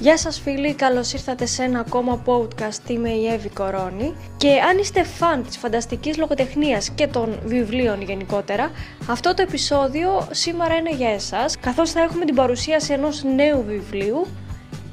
[0.00, 4.78] Γεια σας φίλοι, καλώς ήρθατε σε ένα ακόμα podcast, είμαι η Εύη Κορώνη και αν
[4.78, 8.70] είστε φαν της φανταστικής λογοτεχνίας και των βιβλίων γενικότερα,
[9.08, 14.26] αυτό το επεισόδιο σήμερα είναι για εσάς, καθώς θα έχουμε την παρουσίαση ενός νέου βιβλίου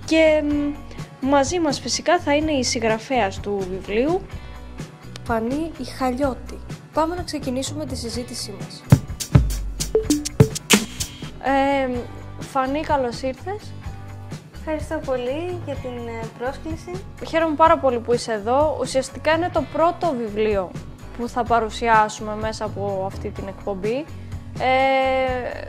[0.05, 0.43] και
[1.21, 4.21] μαζί μας φυσικά θα είναι η συγγραφέας του βιβλίου,
[5.23, 6.59] Φανή η Χαλιώτη.
[6.93, 8.83] Πάμε να ξεκινήσουμε τη συζήτησή μας.
[11.43, 11.99] Ε,
[12.39, 13.71] Φανή, καλώς ήρθες.
[14.69, 16.91] Ευχαριστώ πολύ για την ε, πρόσκληση.
[17.27, 18.77] Χαίρομαι πάρα πολύ που είσαι εδώ.
[18.79, 20.71] Ουσιαστικά είναι το πρώτο βιβλίο
[21.17, 24.05] που θα παρουσιάσουμε μέσα από αυτή την εκπομπή.
[24.59, 25.67] Ε,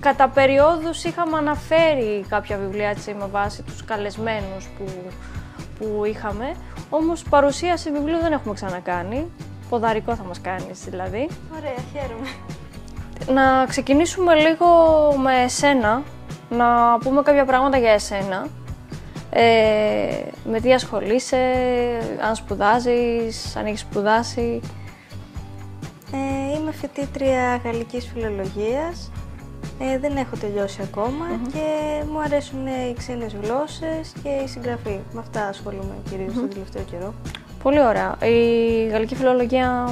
[0.00, 4.84] κατά περιόδους είχαμε αναφέρει κάποια βιβλία έτσι, με βάση τους καλεσμένους που,
[5.78, 6.54] που είχαμε,
[6.90, 9.30] όμως παρουσίαση βιβλίου δεν έχουμε ξανακάνει.
[9.68, 11.28] Ποδαρικό θα μας κάνεις δηλαδή.
[11.58, 12.28] Ωραία, χαίρομαι.
[13.32, 14.66] Να ξεκινήσουμε λίγο
[15.22, 16.02] με εσένα,
[16.50, 18.46] να πούμε κάποια πράγματα για εσένα.
[19.30, 21.36] Ε, με τι ασχολείσαι,
[22.28, 24.60] αν σπουδάζεις, αν έχεις σπουδάσει.
[26.12, 29.10] Ε, είμαι φοιτήτρια γαλλικής φιλολογίας.
[29.80, 30.90] Ε, δεν έχω τελειώσει
[31.52, 35.00] και μου αρέσουν οι ξένες γλώσσες και η συγγραφή.
[35.12, 36.38] Με αυτά ασχολούμαι κυρίως mm-hmm.
[36.38, 37.14] τον τελευταίο καιρό.
[37.62, 38.16] Πολύ ωραία.
[38.22, 39.88] Η γαλλική φιλολογία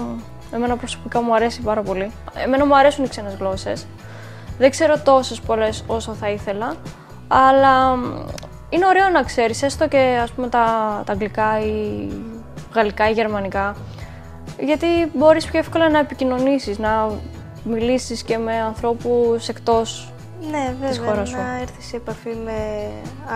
[0.52, 2.10] εμένα προσωπικά μου αρέσει πάρα πολύ.
[2.44, 3.86] Εμένα μου αρέσουν οι ξένες γλώσσες.
[4.58, 6.74] Δεν ξέρω τόσες πολλές όσο θα ήθελα,
[7.28, 7.98] αλλά
[8.68, 10.66] είναι ωραίο να ξέρεις, έστω και ας πούμε τα,
[11.06, 12.08] τα αγγλικά ή
[12.74, 13.76] γαλλικά ή γερμανικά,
[14.58, 17.10] γιατί μπορείς πιο εύκολα να επικοινωνήσεις, να
[17.64, 20.12] μιλήσεις και με ανθρώπους εκτός
[20.50, 21.36] ναι, βέβαια, της χώρας σου.
[21.36, 22.88] να έρθεις σε επαφή με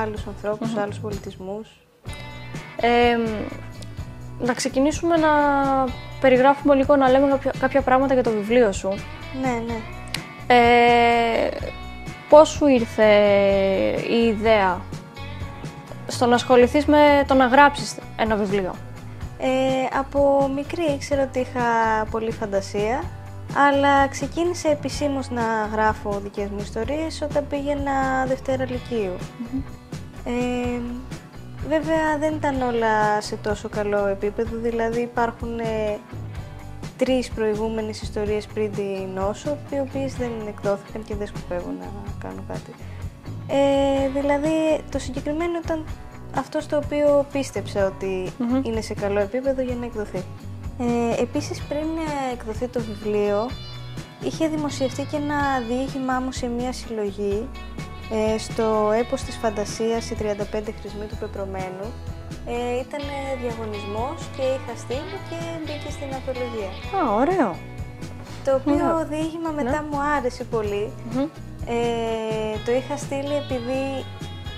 [0.02, 0.80] άλλους ανθρώπους, mm-hmm.
[0.82, 1.68] άλλους πολιτισμούς.
[2.80, 3.18] Ε,
[4.38, 5.28] να ξεκινήσουμε να
[6.20, 8.88] περιγράφουμε λίγο, να λέμε κάποια, κάποια πράγματα για το βιβλίο σου.
[9.40, 9.99] Ναι, ναι.
[10.52, 11.48] Ε,
[12.28, 13.06] πώς σου ήρθε
[14.10, 14.80] η ιδέα
[16.06, 18.74] στο να ασχοληθείς με το να γράψεις ένα βιβλίο;
[19.38, 19.48] Ε,
[19.98, 21.60] από μικρή ήξερα ότι είχα
[22.10, 23.02] πολύ φαντασία,
[23.56, 28.64] αλλά ξεκίνησα επισήμως να γράφω δικές μου ιστορίες όταν πήγαινα Δευτέρα
[30.24, 30.80] Ε,
[31.68, 35.98] βέβαια δεν ήταν όλα σε τόσο καλό επίπεδο, δηλαδή υπάρχουν ε,
[37.04, 41.86] τρεις προηγούμενες ιστορίες πριν την νόσο, οι οποίες δεν εκδόθηκαν και δεν σκοπεύω να
[42.18, 42.74] κάνω κάτι.
[43.46, 45.84] Ε, δηλαδή, το συγκεκριμένο ήταν
[46.36, 50.22] αυτό στο οποίο πίστεψα ότι είναι σε καλό επίπεδο για να εκδοθεί.
[50.78, 51.86] Ε, επίσης, πριν
[52.32, 53.50] εκδοθεί το βιβλίο,
[54.24, 57.48] είχε δημοσιευτεί και ένα διήγημά μου σε μια συλλογή
[58.10, 60.24] ε, στο έπος της φαντασίας «Οι 35
[60.80, 61.92] χρησμοί του πεπρωμένου»,
[62.46, 63.02] ε, ήταν
[63.42, 66.70] διαγωνισμός και είχα στείλει και μπήκε στην αθολογία.
[66.98, 67.50] Α, ωραίο.
[68.44, 69.04] Το οποίο ναι.
[69.04, 69.88] διήγημα μετά ναι.
[69.90, 70.46] μου άρεσε
[71.66, 74.04] Ε, το είχα στείλει επειδή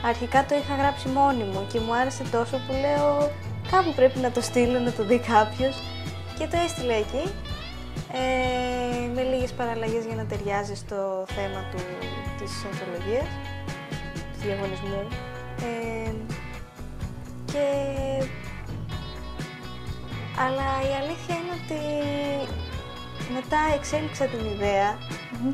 [0.04, 3.31] αρχικά το είχα γράψει μόνη μου και μου άρεσε τόσο που λέω
[3.70, 5.75] κάπου πρέπει να το στείλω να το δει κάποιος
[6.38, 7.25] και το έστειλα εκεί
[8.12, 11.82] ε, με λίγες παραλλαγές για να ταιριάζει στο θέμα του,
[12.38, 13.28] της ανθολογίας,
[14.32, 15.03] του διαγωνισμού.
[15.66, 16.10] Ε,
[17.52, 17.64] και...
[20.44, 21.80] Αλλά η αλήθεια είναι ότι
[23.34, 24.98] μετά εξέλιξα την ιδέα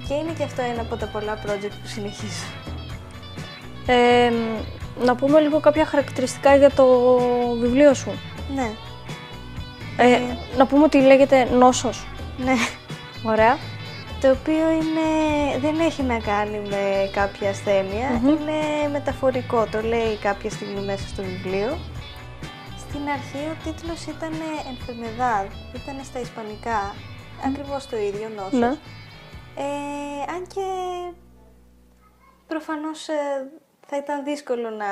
[0.09, 2.47] και είναι και αυτό ένα από τα πολλά project που συνεχίζω.
[3.86, 4.32] Ε,
[5.04, 6.86] να πούμε λίγο κάποια χαρακτηριστικά για το
[7.60, 8.10] βιβλίο σου.
[8.54, 8.70] Ναι.
[9.97, 10.20] Ε, ε,
[10.56, 12.06] να πούμε ότι λέγεται νόσος.
[12.38, 12.54] Ναι.
[13.22, 13.59] Ωραία.
[14.21, 15.09] Το οποίο είναι,
[15.59, 17.53] δεν έχει να κάνει με κάποια
[18.25, 21.79] είναι μεταφορικό, το λέει κάποια στιγμή μέσα στο βιβλίο.
[22.78, 24.33] Στην αρχή ο τίτλος ήταν
[24.69, 27.47] «Ενφερμεδάδ», ήταν στα ισπανικά, mm.
[27.47, 28.53] ακριβώς το ίδιο νόσος.
[28.53, 28.67] Ναι.
[29.57, 30.67] Ε, αν και
[32.47, 33.51] προφανώς ε,
[33.87, 34.87] θα ήταν δύσκολο να...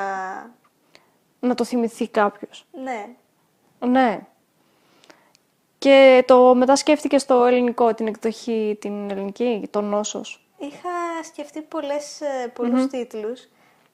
[1.40, 2.66] Να το θυμηθεί κάποιος.
[2.82, 3.06] Ναι.
[3.88, 4.20] Ναι.
[5.86, 12.20] Και το μετά σκέφτηκες στο ελληνικό, την εκδοχή, την ελληνική, το νόσος; Είχα σκεφτεί πολλές,
[12.20, 13.40] ε, πολλούς τίτλους,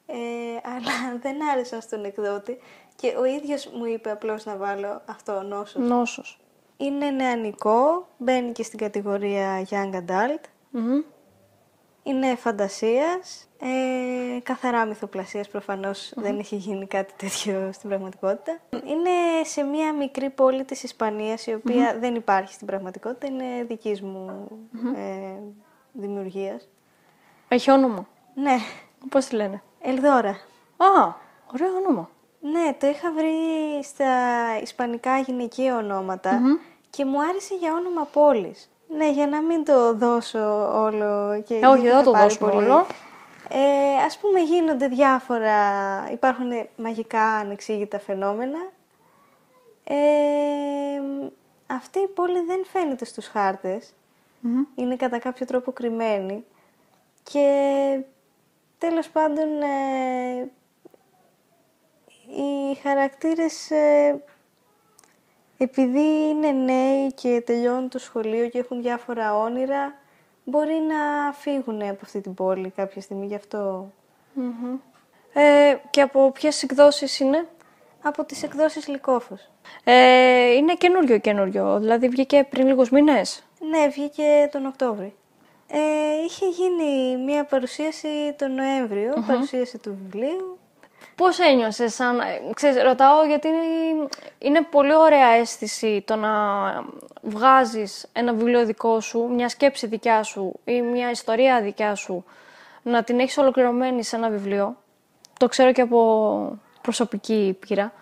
[0.07, 0.17] ε,
[0.63, 0.93] αλλά
[1.23, 2.59] δεν άρεσαν στον εκδότη
[2.97, 5.89] και ο ίδιος μου είπε απλώς να βάλω αυτό, νόσος.
[5.89, 6.41] Νόσος.
[6.77, 10.45] Είναι νεανικό, μπαίνει και στην κατηγορία Young Adult.
[12.03, 15.49] Είναι φαντασίας, ε, καθαρά μυθοπλασίας
[16.15, 18.59] δεν έχει γίνει κάτι τέτοιο στην πραγματικότητα.
[18.71, 19.11] Είναι
[19.45, 24.49] σε μια μικρή πόλη της Ισπανίας η οποια δεν υπάρχει στην πραγματικότητα, είναι δικής μου
[24.97, 25.41] ε,
[25.93, 26.69] δημιουργίας.
[27.49, 28.09] Έχει όνομα.
[28.35, 28.57] Ναι.
[29.09, 30.41] Πώς τη λένε; Ελδόρα.
[30.77, 31.15] Α,
[31.53, 32.11] ωραίο όνομα.
[32.41, 33.31] Ναι, το είχα βρει
[33.83, 34.15] στα
[34.63, 35.77] ισπανικά γυναικεία
[36.91, 38.72] και μου άρεσε για όνομα πόλης.
[38.97, 41.55] Ναι, για να μην το δώσω όλο και...
[41.55, 42.87] Ε, όχι, δεν το δώσω όλο.
[43.49, 45.55] Ε, ας πούμε γίνονται διάφορα,
[46.13, 48.59] υπάρχουν μαγικά ανεξήγητα φαινόμενα.
[49.85, 49.97] Ε,
[51.67, 53.95] αυτή η πόλη δεν φαίνεται στους χάρτες.
[54.75, 56.45] Είναι κατά κάποιο τρόπο κρυμμένη.
[57.23, 57.99] Και
[58.79, 60.51] τέλος πάντων ε,
[62.37, 64.23] οι χαρακτήρες ε,
[65.63, 69.95] επειδή είναι νέοι και τελειώνουν το σχολείο και έχουν διάφορα όνειρα,
[70.45, 73.91] μπορεί να φύγουν από αυτή την πόλη κάποια στιγμή, γι' αυτο
[75.33, 77.47] Ε, και από ποιες εκδόσεις είναι;
[78.03, 79.51] Από τις εκδόσεις Λυκόφος.
[79.85, 85.15] Ε, είναι καινούριο καινούριο, δηλαδή βγήκε πριν λίγους μήνες; Ναι, βγήκε τον Οκτώβρη.
[85.69, 85.79] Ε,
[86.25, 88.09] είχε γίνει μία παρουσίαση
[88.39, 90.59] τον νοεμβριο παρουσίαση του βιβλίου.
[91.23, 92.21] Πώς ένιωσες, σαν,
[92.55, 93.49] ξέρεις, ρωτάω γιατί
[94.39, 96.31] είναι πολύ ωραία αίσθηση το να
[97.23, 102.25] βγάζεις ένα βιβλίο δικό σου, μια σκέψη δικιά σου ή μια ιστορία δικιά σου,
[102.83, 104.77] να την έχεις ολοκληρωμένη σε ένα βιβλίο.
[105.39, 107.93] Το ξέρω και από προσωπική πείρα.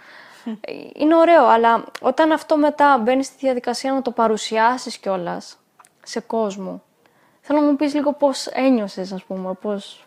[0.95, 5.59] Είναι ωραίο, αλλά όταν αυτό μετά μπαίνεις στη διαδικασία να το παρουσιάσεις κιόλας
[6.03, 6.83] σε κόσμο,
[7.41, 10.07] θέλω να μου πεις λίγο πώς ένιωσες, ας πούμε, πώς,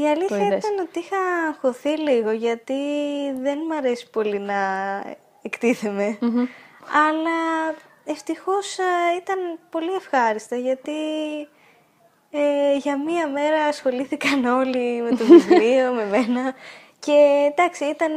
[0.00, 2.74] η αλήθεια ήταν ότι είχα αγχωθεί λίγο γιατί
[3.40, 4.54] δεν μου αρέσει πολύ να
[5.42, 6.18] εκτιθεμαι
[7.08, 7.38] Αλλά
[8.04, 8.78] ευτυχώς
[9.20, 10.92] ήταν πολύ ευχάριστα γιατί
[12.30, 16.54] ε, για μία μέρα ασχολήθηκαν όλοι με το βιβλίο, με μένα.
[16.98, 18.12] Και εντάξει, ήταν,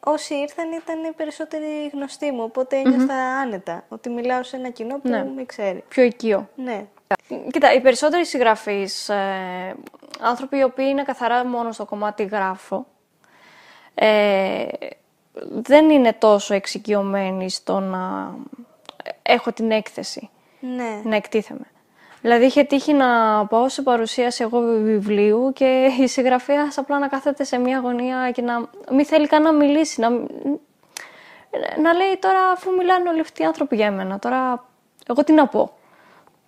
[0.00, 5.08] όσοι ήρθαν ήταν περισσότεροι γνωστοί μου, οπότε ένιωθα άνετα ότι μιλάω σε ένα κοινό που
[5.08, 5.24] ναι.
[5.24, 5.84] με ξέρει.
[5.88, 6.48] Πιο οικείο.
[6.54, 6.86] Ναι.
[7.50, 9.76] Κοίτα, οι περισσότεροι συγγραφείς, ε,
[10.20, 12.86] άνθρωποι οι οποίοι είναι καθαρά μόνο στο κομμάτι γράφω,
[13.94, 14.64] ε,
[15.50, 18.34] δεν είναι τόσο εξοικειωμένοι στο να
[19.22, 20.30] έχω την έκθεση,
[20.60, 21.00] ναι.
[21.04, 21.66] να εκτίθεμαι.
[22.20, 23.06] Δηλαδή είχε τύχει να
[23.46, 28.42] πάω σε παρουσίαση εγώ βιβλίου και η συγγραφέας απλά να κάθεται σε μια γωνία και
[28.42, 30.10] να μην θέλει καν να μιλήσει, να,
[31.82, 34.64] να λέει τώρα αφού μιλάνε όλοι αυτοί οι άνθρωποι για μένα, τώρα
[35.08, 35.72] εγώ τι να πω.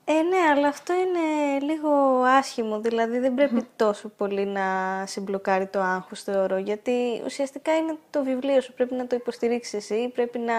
[0.07, 1.91] Ε, ναι, αλλά αυτό είναι λίγο
[2.23, 4.63] άσχημο, δηλαδή δεν πρέπει τόσο πολύ να
[5.07, 10.09] συμπλοκάρει το άγχος, θεωρώ, γιατί ουσιαστικά είναι το βιβλίο σου, πρέπει να το υποστηρίξεις εσύ,
[10.15, 10.55] πρέπει να,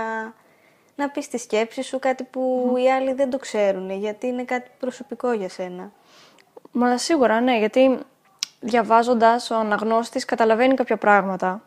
[0.95, 4.69] να πεις τη σκέψη σου, κάτι που οι άλλοι δεν το ξέρουν, γιατί είναι κάτι
[4.79, 5.91] προσωπικό για σένα.
[6.71, 7.99] Μα σίγουρα, ναι, γιατί
[8.59, 11.61] διαβάζοντας ο αναγνώστης καταλαβαίνει κάποια πράγματα,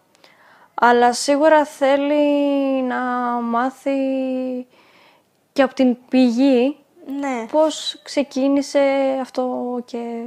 [0.74, 2.96] αλλά σίγουρα θέλει να
[3.40, 3.90] μάθει
[5.52, 6.76] και από την πηγή
[7.12, 7.46] ναι.
[7.50, 8.80] Πώς ξεκίνησε
[9.20, 10.24] αυτό και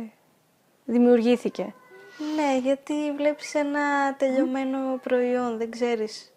[0.86, 1.74] δημιουργήθηκε;
[2.36, 6.34] Ναι, γιατί βλέπεις ένα τελειωμένο προϊόν, δεν ξέρεις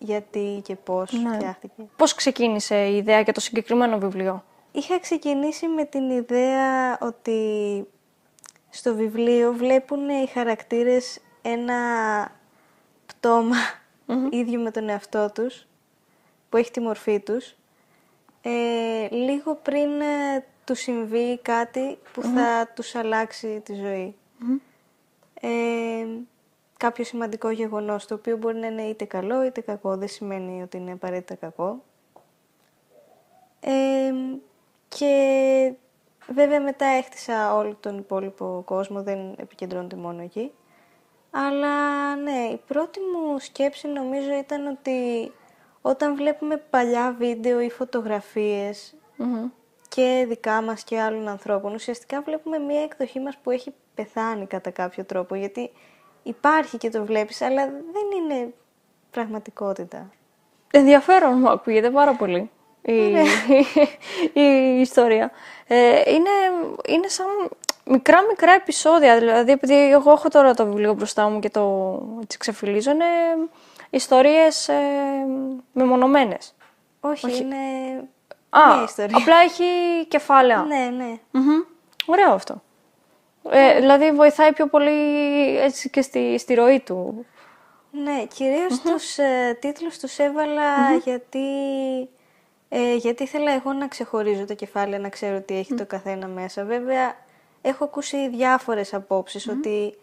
[0.00, 1.34] γιατί και πώς ναι.
[1.34, 1.82] φτιάχτηκε.
[1.96, 7.86] Πώς ξεκίνησε η ιδέα για το συγκεκριμένο βιβλίο; Είχα ξεκινήσει με την ιδέα ότι
[8.70, 11.76] στο βιβλίο βλέπουν οι χαρακτήρες ένα
[14.30, 15.66] ίδιο με τον εαυτό τους,
[16.48, 17.54] που έχει τη μορφή τους
[18.50, 24.16] ε, λίγο πριν ε, του συμβεί κάτι που θα τους αλλάξει τη ζωή.
[25.40, 26.06] Ε,
[26.76, 30.76] κάποιο σημαντικό γεγονός, το οποίο μπορεί να είναι είτε καλό είτε κακό, δεν σημαίνει ότι
[30.76, 31.82] είναι απαραίτητα κακό.
[33.60, 34.12] Ε,
[34.88, 35.72] και
[36.28, 40.52] βέβαια μετά έχτισα όλο τον υπόλοιπο κόσμο, δεν επικεντρώνεται μόνο εκεί.
[41.30, 45.32] Αλλά ναι, η πρώτη μου σκέψη νομίζω ήταν ότι
[45.88, 48.94] όταν βλέπουμε παλιά βίντεο ή φωτογραφιες
[49.88, 54.70] και δικά μας και άλλων ανθρώπων, ουσιαστικά βλέπουμε μία εκδοχή μας που έχει πεθάνει κατά
[54.70, 55.70] κάποιο τρόπο, γιατί
[56.22, 58.52] υπάρχει και το βλέπεις, αλλά δεν είναι
[59.10, 60.10] πραγματικότητα.
[60.70, 62.50] Ενδιαφέρον μου ακούγεται πάρα πολύ
[62.82, 63.22] η, ναι.
[64.42, 65.30] η, ιστορία.
[65.66, 66.30] Ε, είναι,
[66.86, 67.26] είναι σαν
[67.84, 71.92] μικρά μικρά επεισόδια, δηλαδή επειδή εγώ έχω τώρα το βιβλίο μπροστά μου και το
[72.22, 73.04] έτσι ξεφυλίζω, είναι
[73.90, 74.74] ιστορίες ε,
[75.72, 76.54] μεμονωμένες.
[77.00, 77.56] Όχι, είναι
[78.50, 79.16] Α, μια ιστορία.
[79.16, 79.64] απλά έχει
[80.08, 80.62] κεφάλαια.
[80.62, 81.18] Ναι, ναι.
[82.06, 82.62] Ωραίο αυτό.
[83.50, 84.90] Ε, δηλαδή βοηθάει πιο πολύ
[85.58, 87.26] έτσι και στη, στη ροή του.
[87.90, 91.48] Ναι, κυρίως τους ε, τίτλους τους εβαλα γιατί,
[92.68, 96.64] ε, γιατί ήθελα εγώ να ξεχωρίζω τα κεφάλαια, να ξέρω τι έχει το καθένα μέσα.
[96.64, 97.16] Βέβαια,
[97.62, 98.92] έχω ακούσει διάφορες
[99.50, 99.98] ότι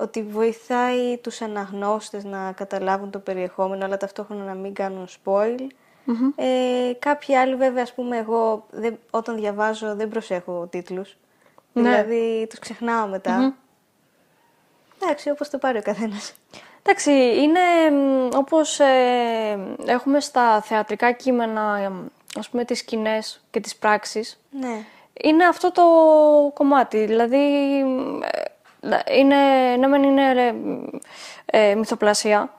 [0.00, 5.66] ότι βοηθάει τους αναγνώστες να καταλάβουν το περιεχόμενο, αλλά ταυτόχρονα να μην κάνουν spoil.
[6.36, 11.16] Ε, κάποιοι άλλοι βέβαια, ας πούμε, εγώ δεν, όταν διαβάζω δεν προσέχω τίτλους.
[11.72, 11.82] Ναι.
[11.82, 13.54] Δηλαδή, τους ξεχνάω μετά.
[15.02, 16.32] Εντάξει, όπως το πάρει ο καθένας.
[16.82, 17.60] Εντάξει, είναι
[18.34, 21.92] όπως ε, έχουμε στα θεατρικά κείμενα,
[22.38, 24.40] ας πούμε, τις σκηνές και τις πράξεις.
[24.50, 24.84] Ναι.
[25.22, 25.82] Είναι αυτό το
[26.54, 27.46] κομμάτι, δηλαδή
[29.12, 29.36] είναι,
[29.78, 32.52] ναι μεν είναι ε, ε, μυθοπλασία,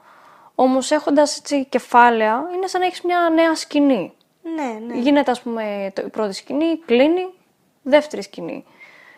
[0.55, 4.13] όμως έχοντας έτσι κεφάλαια είναι σαν να έχεις μια νέα σκηνή.
[4.55, 4.99] Ναι, ναι.
[4.99, 7.27] Γίνεται ας πούμε το, η πρώτη σκηνή, κλείνει,
[7.81, 8.65] δεύτερη σκηνή.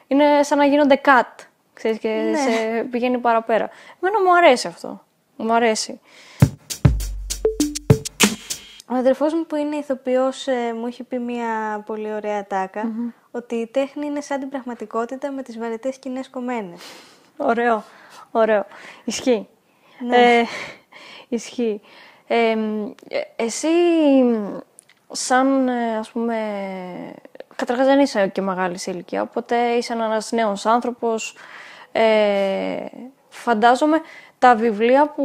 [0.08, 2.38] Είναι σαν να γίνονται cut, ξέρεις, και Ναι.
[2.38, 3.70] σε πηγαίνει παραπέρα.
[4.02, 5.02] Εμένα μου αρέσει αυτό,
[5.36, 6.00] μου αρέσει.
[8.92, 12.92] Ο αδερφός μου που είναι ηθοποιός ε, μου έχει πει μια πολύ ωραία τάκα,
[13.32, 16.82] ότι η τέχνη είναι σαν την πραγματικότητα με τις βαρετές σκηνές κομμένες.
[17.38, 17.84] Ωραίο,
[18.32, 18.66] ωραίο.
[19.04, 19.48] Ισχύει.
[20.00, 20.18] Ναι.
[20.18, 20.46] Ε,
[21.28, 21.82] ισχύει.
[22.28, 23.68] Ε, μ, ε, εσύ,
[25.12, 26.38] σαν, ε, ας πούμε,
[27.56, 31.36] καταρχάς δεν είσαι και μεγάλη σε ηλικία, οπότε είσαι ένας νέος άνθρωπος.
[31.92, 32.86] Ε,
[33.30, 34.02] φαντάζομαι
[34.40, 35.24] τα βιβλία που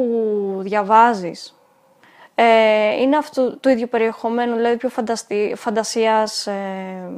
[0.60, 1.55] διαβάζεις
[2.38, 7.10] ε, είναι αυτό το ίδιο περιεχομένο, δηλαδή πιο φανταστι, φαντασίας, ε,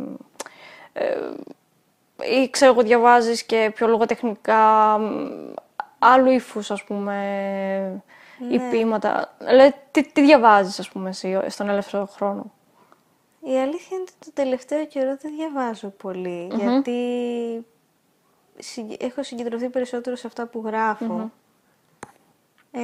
[0.92, 1.16] ε,
[2.42, 5.54] ή ξέρω εγώ διαβάζεις και πιο λογοτεχνικά, μ,
[5.98, 8.02] άλλου ύφους, ας πούμε,
[8.50, 9.34] ή ποίηματα.
[9.38, 12.52] Δηλαδή, τι, τι διαβάζεις, ας πούμε, εσύ στον ελεύθερο χρόνο;
[13.40, 16.96] Η αλήθεια είναι ότι το τελευταίο καιρό δεν διαβάζω πολύ, γιατί
[18.58, 21.30] συγκ- έχω συγκεντρωθεί περισσότερο σε αυτά που γραφω
[22.70, 22.80] Ε,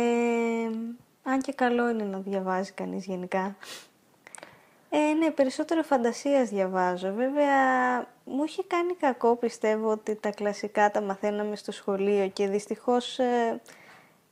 [1.24, 3.56] αν και καλό είναι να διαβάζει κανείς γενικά.
[4.90, 7.12] Ε, ναι, περισσότερο φαντασίας διαβάζω.
[7.12, 7.56] Βέβαια,
[8.24, 13.60] μου έχει κάνει κακό, πιστεύω, ότι τα κλασικά τα μαθαίναμε στο σχολείο και δυστυχώς, ε,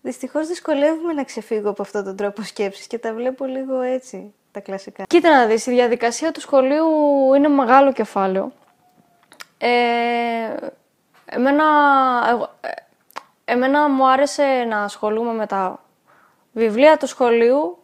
[0.02, 4.60] δυστυχώς δυσκολεύομαι να ξεφύγω από αυτόν τον τρόπο σκέψης και τα βλέπω λίγο έτσι, τα
[4.60, 5.04] κλασικά.
[5.06, 6.88] Κοίτα να δεις, η διαδικασία του σχολείου
[7.36, 8.52] είναι μεγάλο κεφάλαιο.
[9.58, 9.70] Ε,
[11.24, 11.64] εμένα,
[12.30, 12.68] εγώ, ε,
[13.44, 15.80] εμένα μου άρεσε να ασχολούμαι με τα
[16.52, 17.78] βιβλία του σχολείου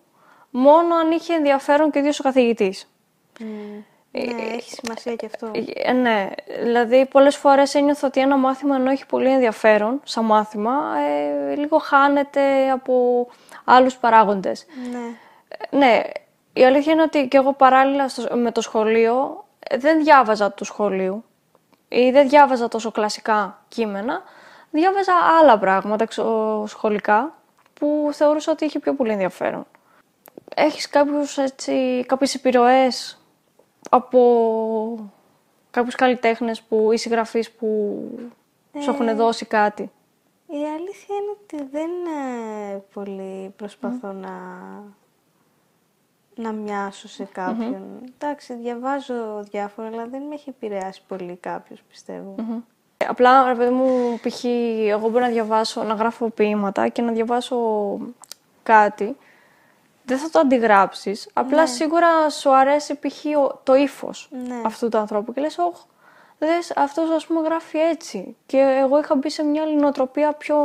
[0.51, 2.91] μόνο αν είχε ενδιαφέρον και ο ίδιος ο καθηγητής.
[4.11, 5.51] Ναι, έχει σημασία και αυτό.
[5.75, 6.29] Ε, ναι,
[6.63, 10.73] δηλαδή πολλές φορές ένιωθα ότι ένα μάθημα ενώ έχει πολύ ενδιαφέρον σαν μάθημα,
[11.09, 13.27] ε, λίγο χάνεται από
[13.65, 14.67] άλλους παράγοντες.
[14.91, 14.99] Ναι.
[15.49, 16.03] Ε, Ναι,
[16.53, 20.65] η αλήθεια είναι ότι και εγώ παράλληλα στο- με το σχολείο ε, δεν διάβαζα του
[20.65, 21.25] σχολείου
[21.89, 24.23] ή δεν διάβαζα τόσο κλασικά κείμενα.
[24.71, 27.38] Διάβαζα άλλα πράγματα εξω- σχολικά
[27.79, 29.67] που θεωρούσα ότι είχε πιο πολύ ενδιαφέρον.
[30.55, 33.23] Έχεις κάποιους, έτσι, κάποιες επιρροές
[33.91, 35.11] από
[35.71, 38.01] κάποιους καλλιτέχνες που, ή συγγραφείς που
[38.79, 39.83] σου έχουν δώσει κάτι;
[40.47, 44.33] Η αλήθεια είναι ότι δεν ε, πολύ προσπαθώ να,
[46.35, 47.83] να μοιάσω σε κάποιον.
[48.15, 52.35] Εντάξει, διαβάζω διάφορα, αλλά δεν με έχει επηρεάσει πολύ κάποιος, πιστεύω.
[53.07, 54.45] Απλά, ρε παιδί μου, π.χ.
[54.89, 57.57] εγώ μπορώ να διαβάσω, να γράφω ποίηματα και να διαβάσω
[58.63, 59.17] κάτι.
[60.05, 61.29] Δεν θα το αντιγράψεις.
[61.33, 63.25] Απλά σίγουρα σου αρέσει π.χ.
[63.39, 64.61] ο- το ύφος Ναι.
[64.65, 65.33] αυτού του ανθρώπου.
[65.33, 65.77] Και λες, όχ,
[66.39, 68.37] δες, αυτός ας πούμε γράφει έτσι.
[68.47, 70.57] Και εγώ είχα μπει σε μια άλλη νοοτροπία πιο,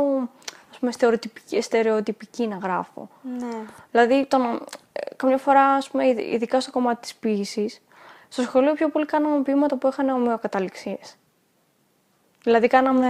[0.70, 3.08] ας πούμε, στερεοτυπική, στερεοτυπική να γράφω.
[3.38, 3.56] Ναι.
[3.90, 4.58] Δηλαδή, το να-
[4.92, 7.80] ε, καμιά φορά, ας πούμε, ειδ- ειδικά στο κομμάτι της ποίησης,
[8.28, 11.16] στο σχολείο πιο πολύ κάναμε ποίηματα που είχαν ομοιοκαταληξίες.
[12.44, 13.08] Δηλαδή, κάναμε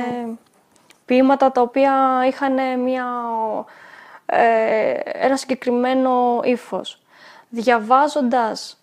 [1.04, 3.06] ποίηματα τα οποία είχαν μια,
[4.26, 7.02] ε, ένα συγκεκριμένο ύφος.
[7.48, 8.82] Διαβάζοντας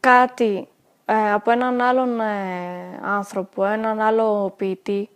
[0.00, 0.68] κάτι
[1.04, 5.08] ε, από έναν άλλον ε, άνθρωπο, έναν άλλο ποιητή,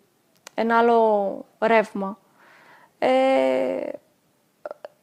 [0.55, 2.19] ένα άλλο ρεύμα,
[2.99, 3.09] ε,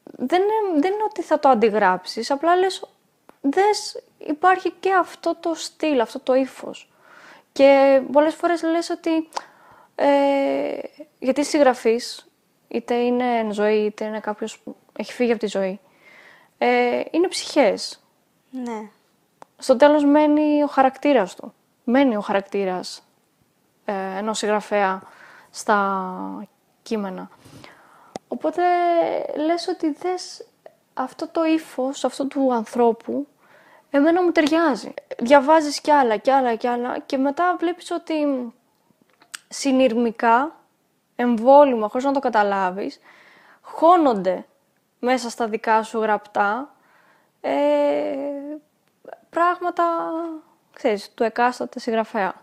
[0.02, 2.84] δεν είναι, δεν είναι ότι θα το αντιγράψεις, απλά λες,
[3.40, 6.88] δες, υπάρχει και αυτό το στυλ, αυτό το ύφος.
[7.54, 9.28] Και πολλές φορές λες ότι,
[9.94, 10.78] ε,
[11.18, 12.26] γιατί συγγραφής,
[12.68, 15.80] είτε είναι εν ζωή, είτε είναι κάποιος που έχει φύγει από τη ζωή,
[16.58, 18.02] ε, είναι ψυχές.
[18.50, 18.90] Ναι.
[19.56, 21.54] Στο τέλος μένει ο χαρακτήρας του.
[21.84, 23.08] Μένει ο χαρακτήρας
[23.84, 25.02] ε, ενός συγγραφέα
[25.50, 26.48] στα
[26.82, 27.28] κείμενα.
[28.28, 28.62] Οπότε
[29.36, 30.46] λες ότι δες
[30.94, 33.26] αυτό το ύφος αυτού του ανθρώπου
[33.96, 34.94] εμένα μου ταιριάζει.
[35.18, 38.14] Διαβάζεις κι άλλα κι άλλα κι άλλα και μετά βλέπεις ότι
[39.48, 40.56] συνειρμικά,
[41.16, 43.00] εμβόλυμα, χωρίς να το καταλάβεις,
[43.60, 44.46] χώνονται
[44.98, 46.74] μέσα στα δικά σου γραπτά
[47.40, 47.52] ε,
[49.30, 49.84] πράγματα,
[50.72, 52.34] ξέρεις, του εκάστοτε συγγραφέα.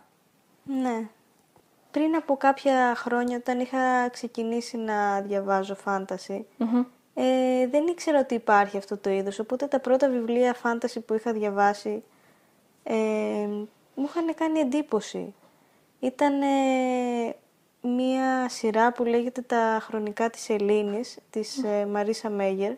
[0.63, 1.07] Ναι.
[1.91, 6.47] Πριν από κάποια χρόνια, όταν είχα ξεκινήσει να διαβάζω φάνταση,
[7.13, 11.33] ε, δεν ήξερα ότι υπάρχει αυτό το είδος, οπότε τα πρώτα βιβλία φάνταση που είχα
[11.33, 12.03] διαβάσει
[12.83, 12.93] ε,
[13.95, 15.33] μου είχαν κάνει εντύπωση.
[15.99, 17.35] Ήταν ε,
[17.81, 22.71] μία σειρά που λέγεται «Τα χρονικά της Ελλήνης» της ε, Μαρίσα Μέγερ,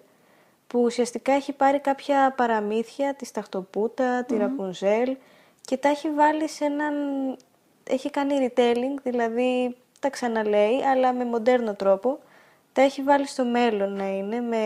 [0.67, 5.17] που ουσιαστικά έχει πάρει κάποια παραμύθια, της Σταχτοπούτα, τη Ραπουνζέλ
[5.61, 6.93] και τα έχει βάλει σε έναν...
[7.89, 12.19] Έχει κάνει retelling, δηλαδή τα ξαναλέει, αλλά με μοντέρνο τρόπο.
[12.73, 14.61] Τα έχει βάλει στο μέλλον να είναι, με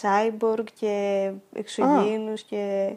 [0.00, 2.92] cyborg και εξωγήινους και...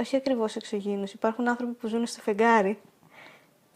[0.00, 2.78] Όχι ακριβώς εξωγήινους, υπάρχουν άνθρωποι που ζουν στο φεγγάρι.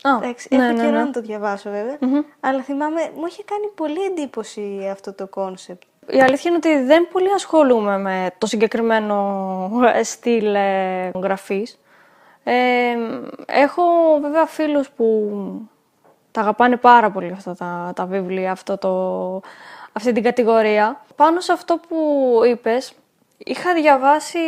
[0.02, 1.04] Α, Εντάξει, ναι, έχω ναι, καιρό ναι.
[1.04, 1.98] να το διαβάσω βέβαια,
[2.40, 5.82] αλλά θυμάμαι, μου είχε κάνει πολύ εντύπωση αυτό το κόνσεπτ.
[6.10, 11.80] Η αλήθεια είναι ότι δεν πολύ ασχολούμαι με το συγκεκριμένο ε, στυλ ε, γραφής.
[12.44, 12.96] Ε,
[13.46, 13.82] έχω
[14.20, 15.32] βέβαια φίλους που
[16.38, 19.40] τα αγαπάνε πάρα πολύ αυτά τα, τα βιβλία, αυτό το,
[19.92, 21.00] αυτή την κατηγορία.
[21.16, 21.96] Πάνω σε αυτό που
[22.50, 22.92] είπες,
[23.38, 24.38] είχα διαβάσει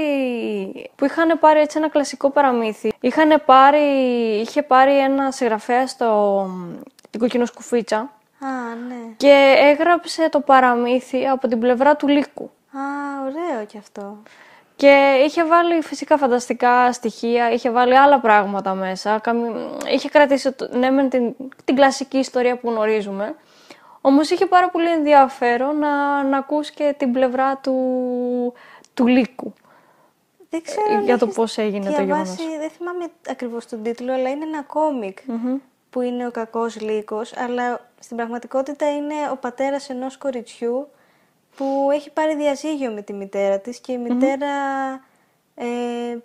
[0.96, 2.92] που είχαν πάρει έτσι ένα κλασικό παραμύθι.
[3.00, 3.78] Είχαν πάρει,
[4.40, 6.46] είχε πάρει ένα συγγραφέα στο
[7.10, 9.14] την κοκκινοσκουφίτσα Α, ναι.
[9.16, 12.50] και έγραψε το παραμύθι από την πλευρά του Λύκου.
[12.72, 12.80] Α,
[13.22, 14.18] ωραίο κι αυτό.
[14.80, 19.18] Και είχε βάλει φυσικά φανταστικά στοιχεία, είχε βάλει άλλα πράγματα μέσα.
[19.18, 19.56] καμι-
[19.92, 21.34] Είχε κρατήσει το- ναι, μεν την,
[21.64, 23.34] την κλασική ιστορία που γνωρίζουμε.
[24.00, 27.74] Όμως είχε πάρα πολύ ενδιαφέρον να, να ακούς και την πλευρά του,
[28.94, 29.52] του Λύκου.
[30.50, 32.58] Δεν ξέρω Ε, αν για το έχεις πώς έγινε το διαβάσει, γεγονός.
[32.60, 35.18] Δεν θυμάμαι ακριβώς τον τίτλο, αλλά είναι ένα κόμικ
[35.90, 40.88] που είναι ο κακός λύκος, αλλά στην πραγματικότητα είναι ο πατέρας ενός κοριτσιού
[41.56, 44.48] που έχει πάρει διαζύγιο με τη μητέρα της και η μητέρα
[45.54, 45.66] ε,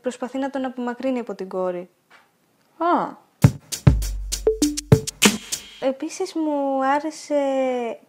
[0.01, 1.89] προσπαθεί να τον απομακρύνει από την κόρη.
[2.77, 3.23] Α,
[5.87, 7.35] Επίσης μου άρεσε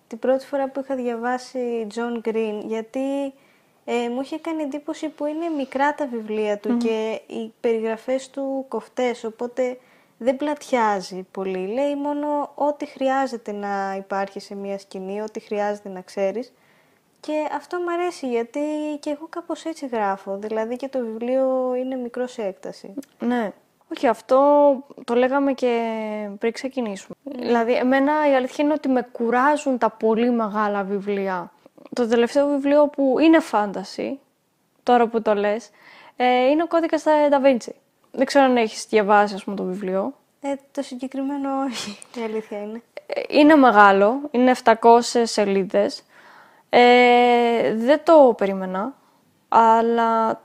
[0.07, 3.33] την πρώτη φορά που είχα διαβάσει John Green γιατί
[3.85, 8.65] ε, μου είχε κάνει εντύπωση που είναι μικρά τα βιβλία του και οι περιγραφές του
[8.69, 9.79] κοφτές οπότε
[10.19, 11.67] δεν πλατιάζει πολύ.
[11.67, 16.53] Λέει μόνο ό,τι χρειάζεται να υπάρχει σε μια σκηνή, ό,τι χρειάζεται να ξέρεις
[17.27, 18.61] και αυτό μου αρέσει γιατί
[19.01, 22.95] και εγώ κάπως έτσι γράφω, δηλαδή και το βιβλίο είναι μικρός σε έκταση.
[23.19, 23.53] ναι.
[23.97, 24.39] Όχι, αυτό
[25.05, 25.93] το λέγαμε και
[26.39, 27.17] πριν ξεκινήσουμε.
[27.25, 31.53] Δηλαδή, εμένα η αλήθεια είναι ότι με κουράζουν τα πολύ μεγάλα βιβλία.
[31.95, 34.19] Το τελευταίο βιβλίο που είναι φάνταση,
[34.83, 35.71] τώρα που το λες,
[36.17, 37.73] ε, είναι ο κώδικας στα Da Vinci.
[38.11, 40.15] Δεν ξέρω αν έχεις διαβάσει, ας πούμε, το βιβλίο.
[40.41, 42.83] Ε, το συγκεκριμένο όχι, η αλήθεια είναι.
[43.07, 44.73] Ε, Είναι μεγάλο, είναι 700
[45.23, 46.03] σελίδες.
[46.69, 48.95] Ε, δεν το περίμενα,
[49.49, 50.41] αλλά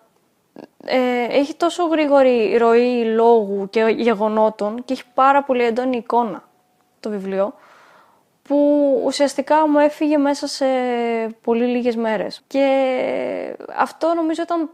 [0.86, 6.44] ε, έχει τόσο γρήγορη ροή λόγου και γεγονότων και έχει πάρα πολύ έντονη εικόνα
[7.00, 7.54] το βιβλίο
[8.44, 10.66] που ουσιαστικά μου έφυγε μέσα σε
[11.42, 12.42] πολύ λίγες μέρες.
[12.48, 14.70] Και αυτό νομίζω ήταν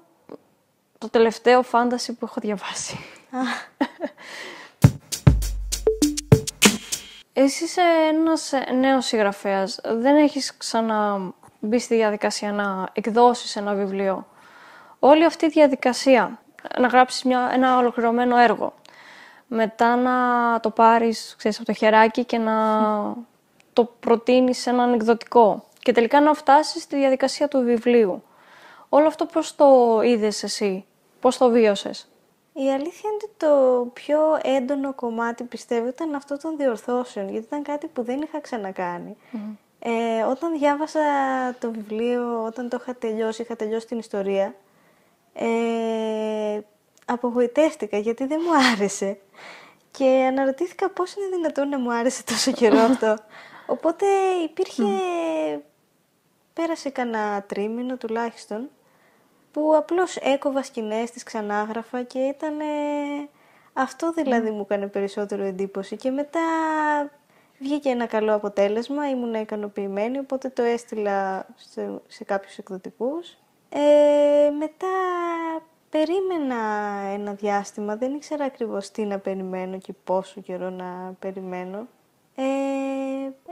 [0.98, 2.98] το τελευταίο φάνταση που έχω διαβάσει.
[7.40, 9.80] Εσύ είσαι ένας νέος συγγραφέας.
[9.84, 14.28] Δεν έχεις ξαναμπεί στη διαδικασία να εκδώσεις ένα βιβλίο.
[15.00, 16.40] Όλη αυτή η διαδικασία,
[16.80, 18.74] να γράψεις μια, ένα ολοκληρωμένο έργο,
[19.48, 20.14] μετά να
[20.60, 22.56] το πάρεις ξέρεις, από το χεράκι και να
[23.74, 28.24] το προτείνεις σε έναν εκδοτικό και τελικά να φτάσεις στη διαδικασία του βιβλίου.
[28.90, 30.86] Όλο αυτό πώς το είδες εσύ,
[31.20, 32.08] πώς το βίωσες;
[32.60, 37.64] Η αλήθεια είναι ότι το πιο έντονο κομμάτι πιστεύω ήταν αυτό των διορθώσεων, γιατί ήταν
[37.64, 39.18] κάτι που δεν είχα ξανακάνει.
[39.80, 41.00] Ε, όταν διάβασα
[41.60, 44.56] το βιβλίο, όταν το είχα τελειώσει, είχα τελειώσει την ιστορία,
[45.34, 46.60] ε,
[47.06, 49.18] απογοητεύτηκα γιατί δεν μου άρεσε.
[49.92, 53.16] Και αναρωτήθηκα πώς είναι δυνατόν να μου άρεσε τόσο καιρό αυτό.
[53.66, 54.06] Οπότε
[54.44, 54.84] υπήρχε...
[56.54, 58.70] Πέρασε κανένα τρίμηνο τουλάχιστον
[59.58, 62.54] που απλώς έκοβα σκηνές, τις ξανάγραφα και ήταν...
[63.74, 66.40] Αυτό δηλαδή μου έκανε περισσότερο εντύπωση και μετά
[67.60, 73.38] βγήκε ένα καλό αποτέλεσμα, ήμουν ικανοποιημένη, οπότε το έστειλα σε, σε κάποιους εκδοτικούς.
[73.70, 74.88] Ε, μετά
[75.90, 76.56] περίμενα
[77.14, 81.88] ένα διάστημα, δεν ήξερα ακριβώς τι να περιμένω και πόσο καιρό να περιμένω.
[82.36, 82.44] Ε,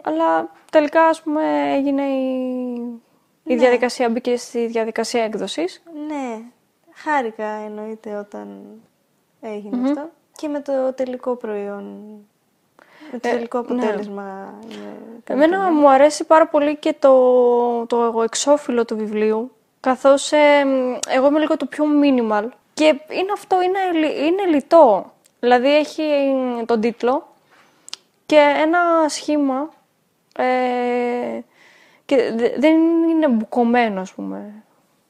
[0.03, 3.01] Αλλά τελικά, ας πούμε, έγινε η,
[3.47, 3.59] η Ναι.
[3.59, 5.83] διαδικασία, μπήκε στη διαδικασία έκδοσης.
[6.07, 6.41] ναι,
[6.93, 8.47] χάρηκα εννοείται όταν
[9.41, 10.09] έγινε αυτό.
[10.35, 11.83] Και με το τελικό προϊόν,
[13.11, 13.65] με το Ε, τελικό ναι.
[13.67, 14.53] αποτέλεσμα.
[14.69, 15.79] είμαι Εμένα ικανοποιημένη.
[15.79, 20.65] μου αρέσει πάρα πολύ και το, το εξώφυλλο του βιβλίου, καθώς ε,
[21.09, 25.13] εγώ είμαι λίγο το πιο minimal και είναι αυτό, είναι, λι- είναι λιτό.
[25.39, 26.03] Δηλαδή έχει
[26.65, 27.27] τον τίτλο
[28.25, 28.79] και ένα
[29.09, 29.69] σχήμα
[30.37, 30.45] ε,
[32.05, 32.73] και δε- δεν
[33.09, 34.53] είναι μπουκωμένο, ας πούμε.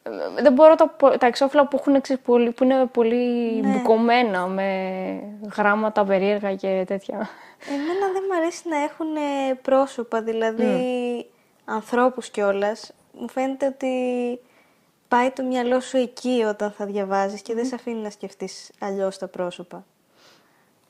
[0.03, 3.67] Ε, Δεν μπορώ τα, πο- τα εξώφυλλα που, έχουν, εξής πολύ, που είναι πολύ Ναι.
[3.67, 4.67] μπουκωμένα με
[5.55, 7.29] γράμματα περίεργα και τέτοια.
[7.69, 11.25] Εμένα δεν μου αρέσει να έχουν ε, πρόσωπα, δηλαδή
[11.65, 12.91] ανθρώπους κιόλας.
[13.19, 13.93] Μου φαίνεται ότι
[15.07, 19.17] πάει το μυαλό σου εκεί όταν θα διαβάζεις και δεν σε αφήνει να σκεφτείς αλλιώς
[19.17, 19.85] τα πρόσωπα.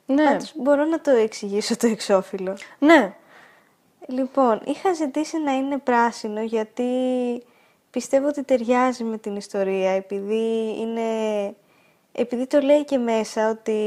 [0.06, 0.24] Ναι.
[0.24, 2.56] Πάντως μπορώ να το εξηγήσω το εξώφυλλο.
[2.78, 3.14] Ναι.
[4.06, 6.84] Λοιπόν, είχα ζητήσει να είναι πράσινο γιατί
[7.90, 11.02] πιστεύω ότι ταιριάζει με την ιστορία, επειδή, είναι...
[12.12, 13.80] επειδή το λέει και μέσα ότι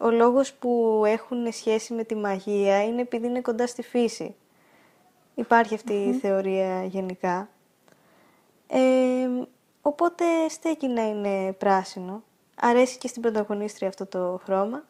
[0.00, 4.34] ο λόγος που έχουν σχέση με τη μαγεία είναι επειδή είναι κοντά στη φύση.
[5.34, 7.48] Υπάρχει η θεωρία γενικά.
[8.66, 8.78] Ε,
[9.82, 12.22] οπότε στέκει να είναι πράσινο.
[12.60, 14.84] Αρέσει και στην πρωταγωνίστρια αυτό το χρώμα.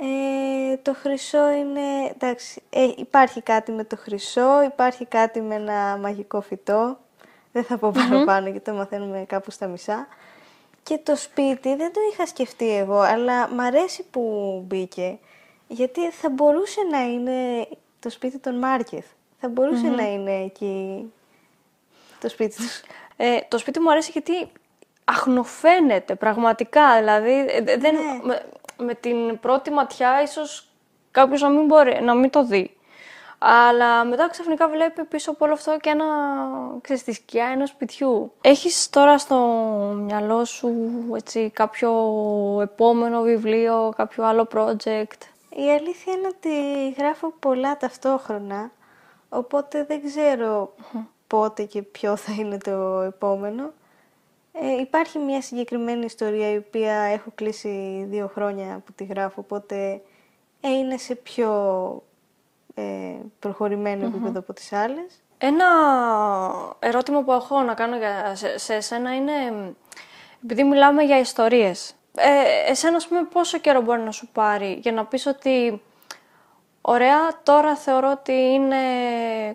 [0.00, 1.80] Ε, το χρυσό είναι...
[2.14, 6.98] Εντάξει, ε, υπάρχει κάτι με το χρυσό, υπάρχει κάτι με ένα μαγικό φυτό.
[7.52, 10.06] Δεν θα πω παραπάνω γιατί το μαθαίνουμε κάπου στα μισά.
[10.82, 14.22] Και το σπίτι δεν το είχα σκεφτεί εγώ, αλλά μ' αρέσει που
[14.66, 15.18] μπήκε.
[15.68, 17.68] Γιατί θα μπορούσε να είναι
[18.00, 19.06] το σπίτι των Μάρκεθ.
[19.40, 21.12] Θα μπορουσε να είναι εκεί
[22.20, 22.80] το σπίτι τους.
[23.16, 24.48] Ε, το σπίτι μου αρέσει γιατί
[25.04, 26.98] αχνοφαίνεται πραγματικά.
[26.98, 28.38] Δηλαδή, ε, δεν, Ναι.
[28.78, 30.68] Με, την πρώτη ματιά ίσως
[31.10, 32.72] κάποιος να μην, μπορεί, να μην το δει.
[33.38, 36.04] Αλλά μετά ξαφνικά βλέπει πίσω από όλο αυτό και ένα,
[36.80, 38.32] ξέρεις, τη σκιά ενός σπιτιού.
[38.40, 39.36] Έχεις τώρα στο
[39.96, 40.70] μυαλό σου
[41.14, 41.90] έτσι, κάποιο
[42.62, 48.70] επόμενο βιβλίο, κάποιο άλλο project; Η αλήθεια είναι ότι γράφω πολλά ταυτόχρονα,
[49.28, 50.74] οπότε δεν ξέρω
[51.26, 53.72] πότε και ποιο θα είναι το επόμενο.
[54.60, 60.00] Ε, υπάρχει μια συγκεκριμένη ιστορία η οποία έχω κλείσει δύο χρόνια που τη γράφω, οπότε
[60.60, 61.52] ε, είναι σε πιο
[62.74, 62.82] ε,
[63.38, 65.22] προχωρημένο επίπεδο από τις άλλες.
[65.38, 65.66] Ένα
[66.78, 69.32] ερώτημα που έχω να κάνω για, σε, σε εσένα είναι,
[70.44, 74.92] επειδή μιλάμε για ιστορίες, ε, εσένα ας πούμε πόσο καιρό μπορεί να σου πάρει για
[74.92, 75.82] να πεις ότι
[76.80, 78.76] ωραία τώρα θεωρώ ότι είναι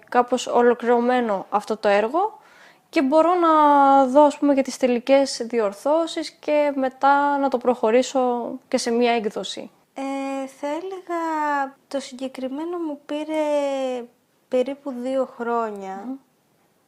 [0.09, 2.41] κάπως ολοκληρωμένο αυτό το έργο
[2.93, 8.51] και μπορώ να δω ας πούμε και τις τελικές διορθώσεις και μετά να το προχωρήσω
[8.67, 9.71] και σε μία έκδοση.
[9.93, 11.21] Ε, θα έλεγα
[11.87, 13.43] το συγκεκριμένο μου πήρε
[14.47, 16.17] περίπου δύο χρόνια,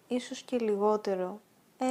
[0.08, 1.40] ίσως και λιγότερο.
[1.78, 1.86] Ε,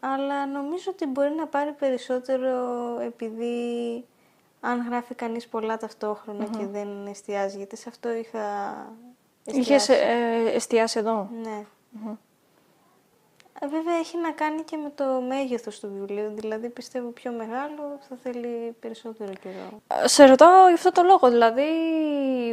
[0.00, 2.54] αλλά νομίζω ότι μπορεί να πάρει περισσότερο
[3.00, 3.54] επειδή
[4.60, 8.38] αν γράφει κανείς πολλά ταυτόχρονα και δεν εστιάζει, γιατί σε αυτό είχα
[9.44, 9.92] Είχες εστιάσει.
[9.92, 11.28] ε, εστιάσει εδώ.
[11.42, 11.64] Ναι.
[12.10, 12.18] Ε,
[13.60, 18.16] Βέβαια έχει να κάνει και με το μέγεθος του βιβλίου, δηλαδή πιστεύω πιο μεγάλο θα
[18.22, 19.82] θέλει περισσότερο καιρό.
[20.04, 21.64] Σε ρωτάω γι' αυτό το λόγο, δηλαδή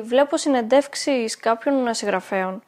[0.03, 2.63] βλέπω συνεντεύξεις κάποιων συγγραφέων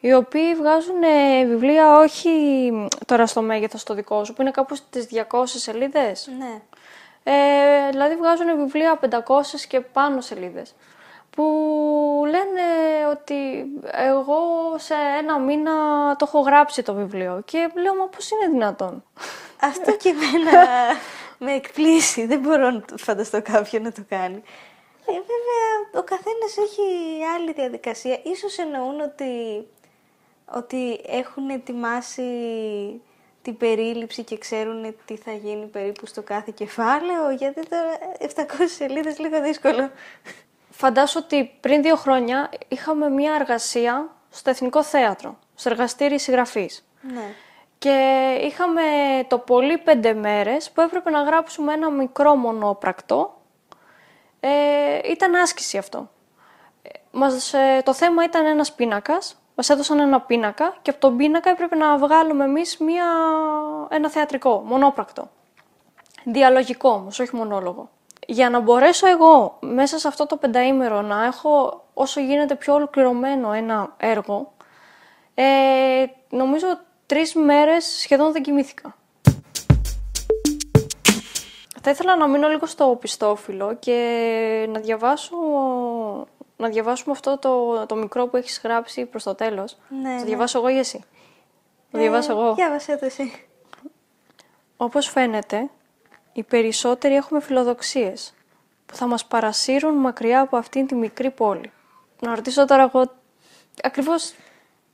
[0.00, 2.30] οι οποίοι βγάζουν ε, βιβλία όχι
[3.06, 6.30] τώρα στο μέγεθος το δικό σου, που είναι κάπου στις 200 σελίδες.
[6.38, 6.60] Ναι.
[7.22, 9.10] Ε, δηλαδή βγάζουν βιβλία 500
[9.68, 10.74] και πάνω σελίδες.
[11.40, 12.62] Που λένε
[13.10, 14.38] ότι εγώ
[14.76, 15.72] σε ένα μήνα
[16.16, 17.42] το έχω γράψει το βιβλίο.
[17.44, 19.04] Και λέω, μα πώς είναι δυνατόν;
[19.60, 20.66] Αυτό και εμένα
[21.44, 22.26] με εκπλήσει.
[22.26, 24.42] Δεν μπορώ να το φανταστώ κάποιον να το κάνει.
[25.06, 26.82] Ε, βέβαια, ο καθένας έχει
[27.34, 28.18] άλλη διαδικασία.
[28.22, 29.66] Ίσως εννοούν ότι,
[30.54, 32.22] ότι έχουν ετοιμάσει
[33.42, 38.44] την περίληψη και ξέρουν τι θα γίνει περίπου στο κάθε κεφάλαιο, γιατί τώρα 700
[38.76, 39.90] σελίδες λίγο δύσκολο.
[40.80, 46.86] Φαντάσου ότι πριν δύο χρόνια είχαμε μία εργασία στο Εθνικό Θέατρο, στο εργαστήρι συγγραφής.
[47.00, 47.34] Ναι.
[47.78, 48.82] Και είχαμε
[49.28, 53.40] το πολύ πέντε μέρες που έπρεπε να γράψουμε ένα μικρό μονόπρακτο.
[54.40, 54.50] Ε,
[55.10, 56.10] ήταν άσκηση αυτό.
[56.82, 59.36] Ε, Μας, ε, το θέμα ήταν ένας πίνακας.
[59.54, 63.06] Μας έδωσαν ένα πίνακα και από τον πίνακα έπρεπε να βγάλουμε εμείς μία,
[63.88, 65.30] ένα θεατρικό, μονόπρακτο.
[66.24, 67.90] Διαλογικό όμως, όχι μονόλογο.
[68.30, 73.52] Για να μπορέσω εγώ μέσα σε αυτό το πενταήμερο να έχω όσο γίνεται πιο ολοκληρωμένο
[73.52, 74.52] ένα έργο,
[75.34, 76.66] ε, νομίζω
[77.06, 78.96] τρεις μέρες σχεδόν δεν κοιμήθηκα.
[81.82, 85.36] Θα ήθελα να μείνω λίγο στο πιστόφυλλο και να διαβάσω
[86.56, 89.76] να διαβάσουμε αυτό το, το μικρό που έχεις γράψει προς το τέλος.
[90.02, 90.24] Ναι, Θα ναι.
[90.24, 91.04] διαβάσω εγώ ή εσύ;
[91.90, 92.54] Θα διαβάσω εγώ.
[92.54, 93.46] Διάβασέ το εσύ.
[94.76, 95.70] Όπως φαίνεται,
[96.32, 98.34] οι περισσότεροι έχουμε φιλοδοξίες
[98.86, 101.72] που θα μας παρασύρουν μακριά από αυτήν τη μικρή πόλη.
[102.20, 103.12] Να ρωτήσω τώρα εγώ
[103.82, 104.34] ακριβώς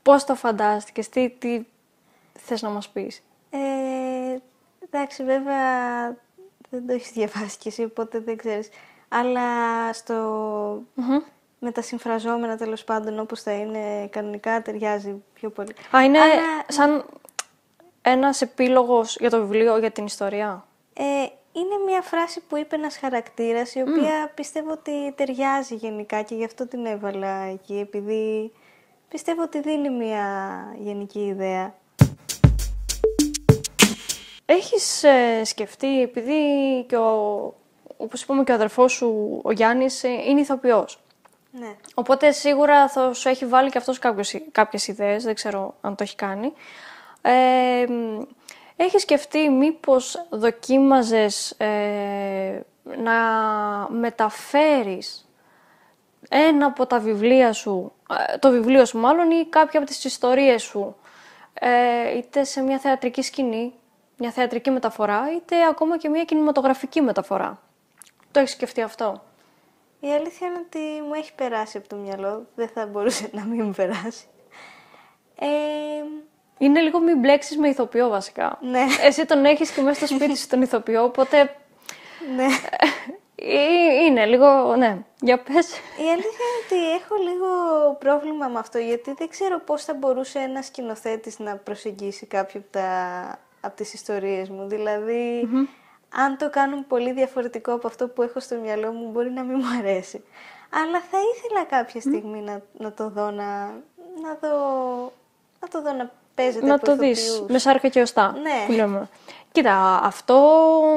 [0.02, 1.64] πώς το φαντάστηκες, τι, τι
[2.32, 3.22] θες να μας πεις.
[3.50, 3.58] Ε,
[4.84, 6.06] εντάξει, βέβαια
[6.70, 8.68] δεν το έχεις διαβάσει κι εσύ, οπότε δεν ξέρεις.
[9.08, 10.82] Αλλά στο...
[11.58, 15.74] με τα συμφραζόμενα τέλος πάντων όπως θα είναι κανονικά ταιριάζει πιο πολύ.
[15.96, 17.04] Α, είναι Αλλά, σαν
[18.02, 20.66] ένας επίλογος για το βιβλίο, για την ιστορία;
[20.98, 26.34] Ε, είναι μια φράση που είπε ένας χαρακτήρας η οποία πιστεύω ότι ταιριάζει γενικά και
[26.34, 28.52] γι' αυτό την έβαλα εκεί επειδή
[29.08, 30.26] πιστεύω ότι δίνει μια
[30.78, 31.74] γενική ιδέα.
[34.46, 36.34] Έχεις ε, σκεφτεί, επειδή
[36.88, 37.54] και ο,
[37.96, 41.00] όπως είπαμε και ο αδερφός σου, ο Γιάννης, ε, είναι ηθοποιός.
[41.50, 41.76] Ναι.
[41.94, 46.02] Οπότε σίγουρα θα σου έχει βάλει και αυτός κάποιες, κάποιες ιδέες, δεν ξέρω αν το
[46.02, 46.52] έχει κάνει.
[47.22, 47.86] Ε,
[48.76, 53.12] μ, έχεις σκεφτεί μήπως δοκίμαζες ε, να
[53.90, 55.28] μεταφέρεις
[56.28, 57.92] ένα από τα βιβλία σου,
[58.32, 60.96] ε, το βιβλίο σου μάλλον ή κάποια από τις ιστορίες σου,
[61.54, 63.72] ε, είτε σε μια θεατρική σκηνή,
[64.16, 67.62] μια θεατρική μεταφορά, είτε ακόμα και μια κινηματογραφική μεταφορά;
[68.30, 69.22] Το έχεις σκεφτεί αυτό;
[70.00, 72.46] Η αλήθεια είναι ότι μου έχει περάσει από το μυαλό.
[72.54, 74.26] Δεν θα μπορούσε να μην μου περάσει.
[75.38, 75.46] Ε,
[76.58, 78.58] Είναι λίγο μην μπλέξεις με ηθοποιό βασικά.
[78.60, 81.56] ναι, Εσύ τον έχεις και μέσα στο σπίτι σου τον ηθοποιό, οπότε
[82.36, 82.44] ναι.
[83.34, 85.72] ε, είναι λίγο, ναι, για πες.
[85.76, 87.48] Η αλήθεια είναι ότι έχω λίγο
[87.98, 92.68] πρόβλημα με αυτό, γιατί δεν ξέρω πώς θα μπορούσε ένας σκηνοθέτης να προσεγγίσει κάποια από,
[92.70, 94.68] τα, από τις ιστορίες μου.
[94.68, 95.48] δηλαδη
[96.14, 99.56] αν το κάνουν πολύ διαφορετικό από αυτό που έχω στο μυαλό μου, μπορεί να μην
[99.58, 100.24] μου αρέσει.
[100.70, 103.64] Αλλά θα ήθελα κάποια στιγμή να, να το δω, να,
[104.22, 104.58] να, δω,
[105.60, 107.50] να το δω να παίζεται να από το δεις ηθοποιούς.
[107.50, 108.32] με σάρκα και οστά.
[108.42, 108.64] Ναι.
[108.66, 109.08] Που λέμε.
[109.52, 110.34] Κοίτα, αυτό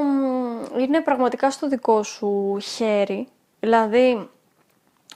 [0.04, 3.28] μ, είναι πραγματικά στο δικό σου χέρι.
[3.60, 4.30] Δηλαδή,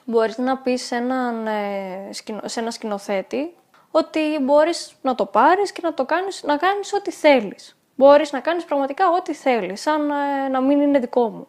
[0.06, 3.54] μπορείς να πεις σε, έναν, ε, σκηνο- σε ένα σκηνοθέτη
[3.92, 7.78] ότι μπορείς να το πάρεις και να, το κάνεις, να κάνεις ό,τι θέλεις.
[7.96, 11.48] Μπορείς να κάνεις πραγματικά ό,τι θέλεις, σαν ε, να μην είναι δικό μου.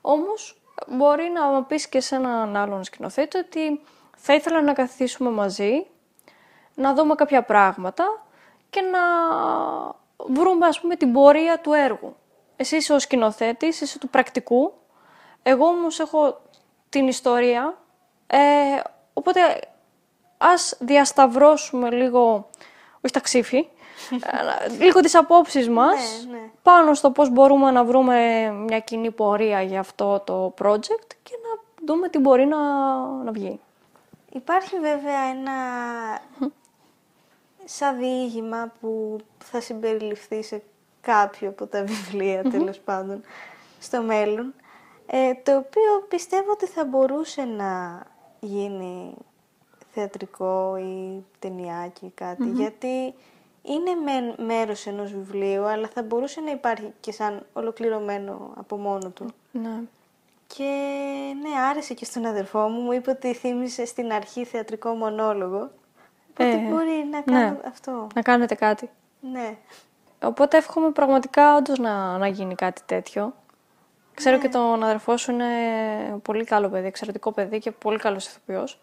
[0.00, 3.80] Όμως, μπορεί να πεις και σε έναν άλλον σκηνοθέτη ότι
[4.16, 5.86] θα ήθελα να καθίσουμε μαζί,
[6.76, 8.04] να δούμε κάποια πράγματα
[8.70, 8.98] και να
[10.34, 12.16] βρούμε ας πούμε την πορεία του έργου.
[12.56, 14.72] Εσύ είσαι ο σκηνοθέτης, είσαι του πρακτικού,
[15.42, 16.40] εγώ όμως έχω
[16.88, 17.78] την ιστορία,
[18.26, 18.38] ε,
[19.12, 19.40] οπότε
[20.38, 22.48] ας διασταυρώσουμε λίγο,
[23.00, 23.68] όχι τα ξύφη,
[24.10, 26.50] ε, λίγο τις απόψεις μας Ναι, ναι.
[26.62, 31.84] πάνω στο πώς μπορούμε να βρούμε μια κοινή πορεία για αυτό το project και να
[31.86, 32.58] δούμε τι μπορεί να,
[33.06, 33.60] να βγει.
[34.32, 35.52] Υπάρχει βέβαια ένα
[37.68, 40.62] σαν διήγημα που θα συμπεριληφθεί σε
[41.00, 43.20] κάποιο από τα βιβλία τέλος πάντων
[43.80, 44.54] στο μέλλον
[45.06, 48.02] ε, το οποίο πιστεύω ότι θα μπορούσε να
[48.40, 49.14] γίνει
[49.92, 53.14] θεατρικό ή ταινιάκι ή κάτι γιατί
[53.62, 59.10] είναι μεν μέρος ενός βιβλίου αλλά θα μπορούσε να υπάρχει και σαν ολοκληρωμένο από μόνο
[59.10, 59.26] του.
[59.52, 59.80] Ναι.
[60.46, 60.70] Και
[61.42, 62.80] ναι, άρεσε και στον αδερφό μου.
[62.80, 65.70] Μου είπε ότι θύμισε στην αρχή θεατρικό μονόλογο.
[66.40, 67.60] Οπότε Ε, μπορεί να κάνω ναι.
[67.68, 68.06] αυτό.
[68.14, 68.90] Να κάνετε κάτι.
[69.20, 69.56] Ναι.
[70.22, 73.34] Οπότε εύχομαι πραγματικά όντως να, να γίνει κάτι τέτοιο.
[74.14, 75.46] Ξέρω και τον αδερφό σου είναι
[76.22, 78.80] πολύ καλό παιδί, εξαιρετικό παιδί και πολύ καλός ηθοποιός.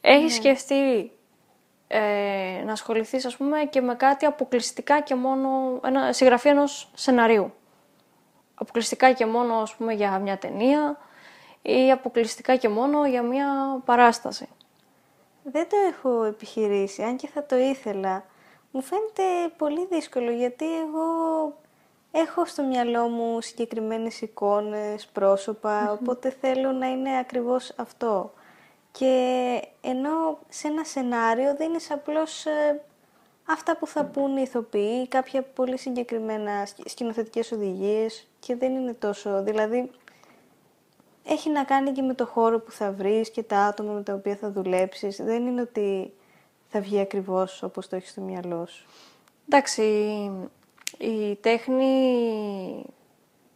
[0.00, 1.12] Έχεις σκεφτεί
[1.88, 7.52] ε, να ασχοληθείς ας πούμε και με κάτι αποκλειστικά και μόνο, ένα, συγγραφή ενός σεναρίου.
[8.54, 10.98] Αποκλειστικά και μόνο ας πούμε για μια ταινία
[11.62, 13.46] ή αποκλειστικά και μόνο για μια
[13.84, 14.48] παράσταση;
[15.42, 18.24] Δεν το έχω επιχειρήσει, αν και θα το ήθελα.
[18.70, 19.22] Μου φαίνεται
[19.56, 21.06] πολύ δύσκολο γιατί εγώ
[22.10, 28.32] έχω στο μυαλό μου συγκεκριμένες εικόνες, πρόσωπα, οπότε θέλω να είναι ακριβώς αυτό.
[28.92, 32.80] Και ενώ σε ένα σενάριο δίνεις απλώς ε,
[33.44, 38.92] αυτά που θα πούν οι ηθοποιοί, κάποια πολύ συγκεκριμένα σκη- σκηνοθετικές οδηγίες και δεν είναι
[38.92, 39.42] τόσο...
[39.42, 39.90] Δηλαδή,
[41.32, 44.14] έχει να κάνει και με το χώρο που θα βρεις και τα άτομα με τα
[44.14, 45.16] οποία θα δουλέψεις.
[45.16, 46.12] Δεν είναι ότι
[46.68, 48.86] θα βγει ακριβώς όπως το έχεις στο μυαλό σου.
[49.48, 49.82] Εντάξει,
[50.98, 52.84] η τέχνη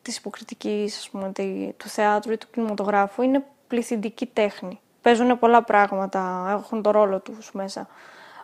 [0.02, 4.80] της υποκριτικής, ας πούμε, τη- του θεάτρου ή του κινηματογράφου είναι πληθυντική τέχνη.
[5.02, 7.88] Παίζουν πολλά πράγματα, έχουν το ρόλο τους μέσα.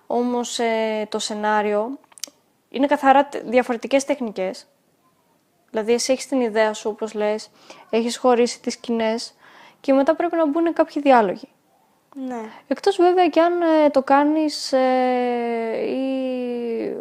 [0.07, 1.99] Όμως ε, το σενάριο
[2.69, 4.67] είναι καθαρά τε- διαφορετικές τεχνικές.
[5.71, 7.51] Δηλαδή εσύ έχεις την ιδέα σου, όπως λες,
[7.91, 9.35] έχεις χωρίσει τις σκηνές
[9.81, 11.49] και μετά πρέπει να μπουν κάποιοι διάλογοι.
[12.27, 12.41] Ναι.
[12.69, 14.81] Εκτός βέβαια και αν ε, το κάνεις ε,
[15.87, 16.11] ή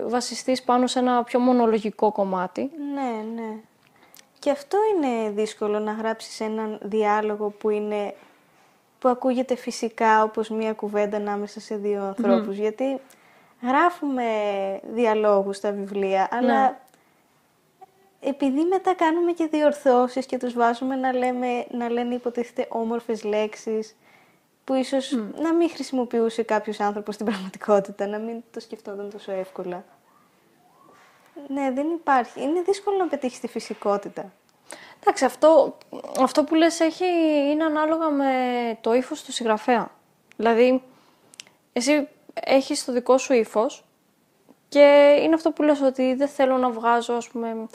[0.06, 2.72] βασιστείς πάνω σε ένα πιο μονολογικό κομμάτι.
[2.94, 3.56] Ναι, ναι.
[4.40, 8.16] Και αυτό είναι δύσκολο να γράψεις έναν διάλογο που είναι
[9.00, 12.58] που ακούγεται φυσικά όπως μία κουβέντα ανάμεσα σε δύο ανθρώπους.
[12.58, 13.00] Γιατί
[13.62, 14.26] γράφουμε
[14.94, 16.80] διαλόγους στα βιβλία, αλλά
[18.20, 23.96] επειδή μετά κάνουμε και διορθώσεις και τους βάζουμε να, λέμε, να λένε υποτίθεται όμορφες λέξεις
[24.64, 29.84] που ίσως να μην χρησιμοποιούσε κάποιος άνθρωπος στην πραγματικότητα, να μην το σκεφτόταν τόσο εύκολα.
[31.48, 32.42] Ναι, δεν υπάρχει.
[32.42, 34.32] Είναι δύσκολο να πετύχεις τη φυσικότητα.
[35.02, 35.78] Εντάξει, αυτό,
[36.20, 37.06] αυτό που λες έχει,
[37.52, 38.34] είναι ανάλογα με
[38.82, 39.92] το ύφος του συγγραφέα.
[40.36, 40.84] Δηλαδή,
[41.74, 43.84] εσύ έχεις το δικό σου ύφος
[44.70, 47.68] και είναι αυτό που λες ότι δεν θέλω να βγάζω, ας πούμε,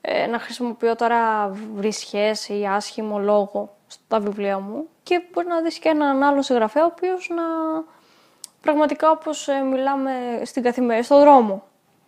[0.00, 5.78] ε, να χρησιμοποιώ τώρα βρισχές ή άσχημο λόγο στα βιβλία μου και μπορεί να δεις
[5.78, 7.42] και έναν άλλο συγγραφέα ο οποίος να
[8.60, 10.12] πραγματικά όπως ε, μιλάμε
[10.44, 11.62] στην καθημερινή, στον δρόμο.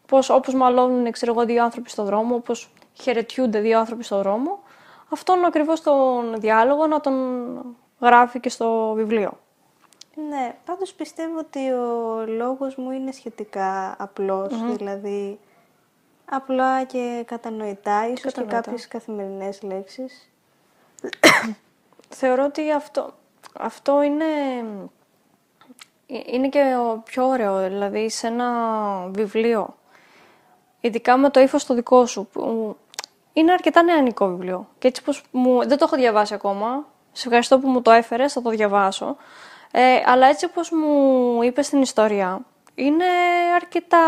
[0.06, 4.58] Πώς, όπως μαλώνουν ξέρω εγώ, δύο άνθρωποι στον δρόμο, όπως χαιρετιούνται δύο άνθρωποι στον δρόμο,
[5.08, 7.14] αυτόν ακριβώς τον διάλογο να τον
[8.00, 9.38] γράφει και στο βιβλίο.
[10.28, 13.96] Ναι, πάντως πιστεύω ότι ο λόγος μου είναι σχετικά
[14.76, 15.38] δηλαδή
[16.30, 18.60] απλά και κατανοητά, ίσως κατανοητά.
[18.60, 20.30] και κάποιες καθημερινές λέξεις.
[22.08, 23.14] Θεωρώ ότι αυτό,
[23.58, 24.24] αυτό είναι,
[26.06, 28.50] είναι και πιο ωραίο, δηλαδή σε ένα
[29.08, 29.76] βιβλίο,
[30.80, 32.76] ειδικά με το ύφος το δικό σου, που
[33.32, 34.68] είναι αρκετά νεανικό βιβλίο.
[34.78, 38.32] Και έτσι πως μου, δεν το έχω διαβάσει ακόμα, σε ευχαριστώ που μου το έφερες,
[38.32, 39.16] θα το διαβάσω.
[39.70, 42.40] Ε, αλλά έτσι όπως μου είπες στην ιστορία,
[42.74, 43.04] είναι
[43.54, 43.98] αρκετά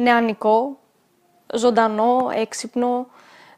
[0.00, 0.78] νεανικό,
[1.54, 3.06] ζωντανό, έξυπνο,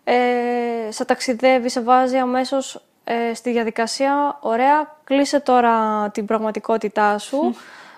[0.05, 4.38] ε, σε ταξιδεύει, σε βάζει αμέσως ε, στη διαδικασία.
[4.40, 7.55] Ωραία, κλείσε τώρα την πραγματικότητά σου,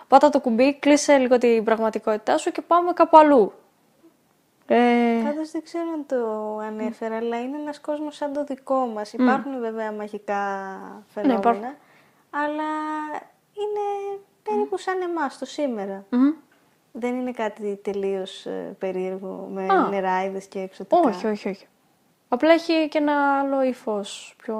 [0.08, 3.52] πάτα το κουμπί, κλείσε λίγο την πραγματικότητά σου και πάμε κάπου αλλού.
[4.66, 5.20] Ε...
[5.24, 9.12] Πάντως δεν ξέρω αν το ανέφερα, αλλά είναι ένας κόσμος σαν το δικό μας.
[9.12, 10.34] Υπάρχουν βέβαια μαγικά
[11.14, 11.74] ναι, φαινόμενα,
[12.30, 12.70] αλλά
[13.52, 16.04] είναι περίπου σαν εμάς το σήμερα.
[16.96, 19.88] Δεν είναι κάτι τελείως ε, περίεργο με Α.
[19.88, 21.00] νεράιδες και εξωτικά.
[21.00, 21.66] Όχι, όχι, όχι.
[22.28, 24.58] Απλά έχει και ένα άλλο ύφος πιο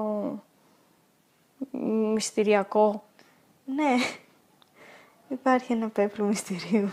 [2.14, 3.04] μυστηριακό.
[3.64, 3.94] Ναι,
[5.28, 6.92] υπάρχει ένα πέπλο μυστηρίου.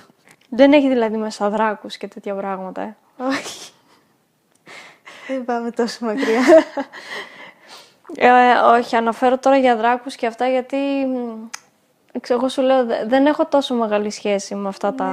[0.49, 2.95] Δεν έχει δηλαδή μέσα δράκους και τέτοια πράγματα, ε.
[3.17, 3.71] Όχι.
[5.27, 6.41] Δεν πάμε τόσο μακριά.
[8.15, 10.77] Ε, όχι, αναφέρω τώρα για δράκους και αυτά γιατί
[12.28, 15.06] εγώ σου λέω δεν έχω τόσο μεγάλη σχέση με αυτά τα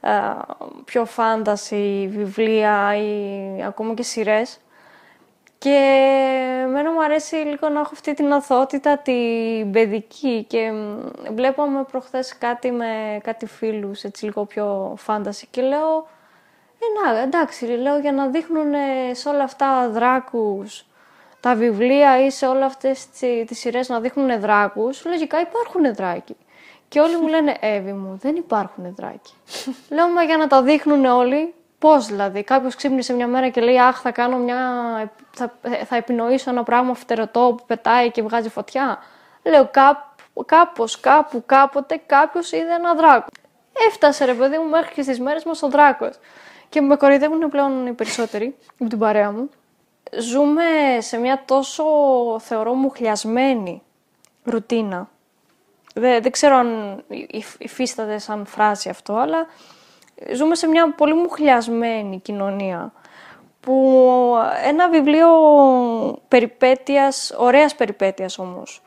[0.00, 0.10] ναι.
[0.10, 0.36] ε,
[0.84, 4.58] πιο φάνταση βιβλία ή ακόμα και σειρές.
[5.58, 6.04] Και
[6.62, 10.72] εμένα μου αρέσει λίγο να έχω αυτή την αθότητα, την παιδική και
[11.34, 16.08] βλέπαμε προχθές κάτι με κάτι φίλους, έτσι λίγο πιο φάνταση και λέω,
[16.78, 18.72] ε, να, εντάξει, λέω για να δείχνουν
[19.12, 20.86] σε όλα αυτά δράκους,
[21.44, 23.08] τα βιβλία ή σε όλα αυτές
[23.46, 26.36] τις σειρές να δείχνουν δράκους, λογικά υπάρχουν δράκοι.
[26.88, 29.32] Και όλοι μου λένε, Εύη μου, δεν υπάρχουν δράκοι.
[29.94, 33.78] Λέω, μα για να τα δείχνουν όλοι, Πώς δηλαδή, κάποιος ξύπνησε μια μέρα και λέει
[33.78, 34.58] Αχ, θα κάνω μια.
[35.30, 35.52] θα,
[35.84, 38.98] θα επινοήσω ένα πράγμα φτερωτό που πετάει και βγάζει φωτιά.
[39.42, 39.70] Λέω
[40.46, 43.26] κάπως, κάπου, κάποτε κάποιος είδε ένα δράκο.
[43.88, 46.18] Έφτασε ρε παιδί μου μέχρι και στις μέρες μας ο δράκος.
[46.68, 49.50] Και με κοροϊδεύουν πλέον οι περισσότεροι από την παρέα μου.
[50.20, 50.64] Ζούμε
[50.98, 51.84] σε μια τόσο,
[52.40, 53.82] θεωρώ, μουχλιασμένη
[54.44, 55.08] ρουτίνα.
[55.94, 57.02] Δεν, δεν ξέρω αν
[57.58, 59.46] υφίσταται σαν φράση αυτό, αλλά
[60.34, 62.92] ζούμε σε μια πολύ μουχλιασμένη κοινωνία
[63.60, 65.28] που ένα βιβλίο
[66.28, 68.82] περιπέτειας, ωραίας περιπέτειας όμως,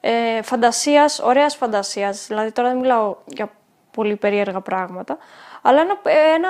[0.00, 3.50] ε, φαντασίας, ωραίας φαντασίας, δηλαδή τώρα δεν μιλάω για
[3.90, 5.18] πολύ περίεργα πράγματα,
[5.62, 6.00] αλλά ένα,
[6.34, 6.48] ένα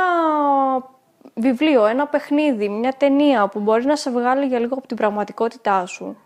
[1.35, 5.87] βιβλίο, ένα παιχνίδι, μια ταινία που μπορείς να σε βγάλει για λίγο από την πραγματικότητά
[5.87, 6.17] σου.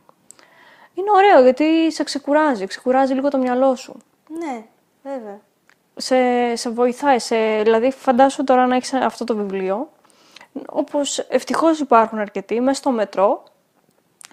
[0.95, 3.97] Είναι ωραίο γιατί σε ξεκουράζει, ξεκουράζει λίγο το μυαλό σου.
[4.29, 4.65] Ναι,
[5.03, 5.41] βέβαια
[5.97, 6.17] σε,
[6.57, 7.19] σε βοηθάει.
[7.19, 9.91] Σε, δηλαδή, φαντάσου τώρα να έχεις αυτό το βιβλίο,
[10.69, 13.43] όπως ευτυχώς υπάρχουν αρκετοί, μέσα στο μετρό,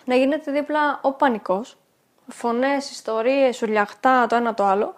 [0.05, 1.77] να γίνεται δίπλα ο πανικός,
[2.27, 4.93] φωνές, ιστορίες, ουλιαχτά, το ένα το άλλο,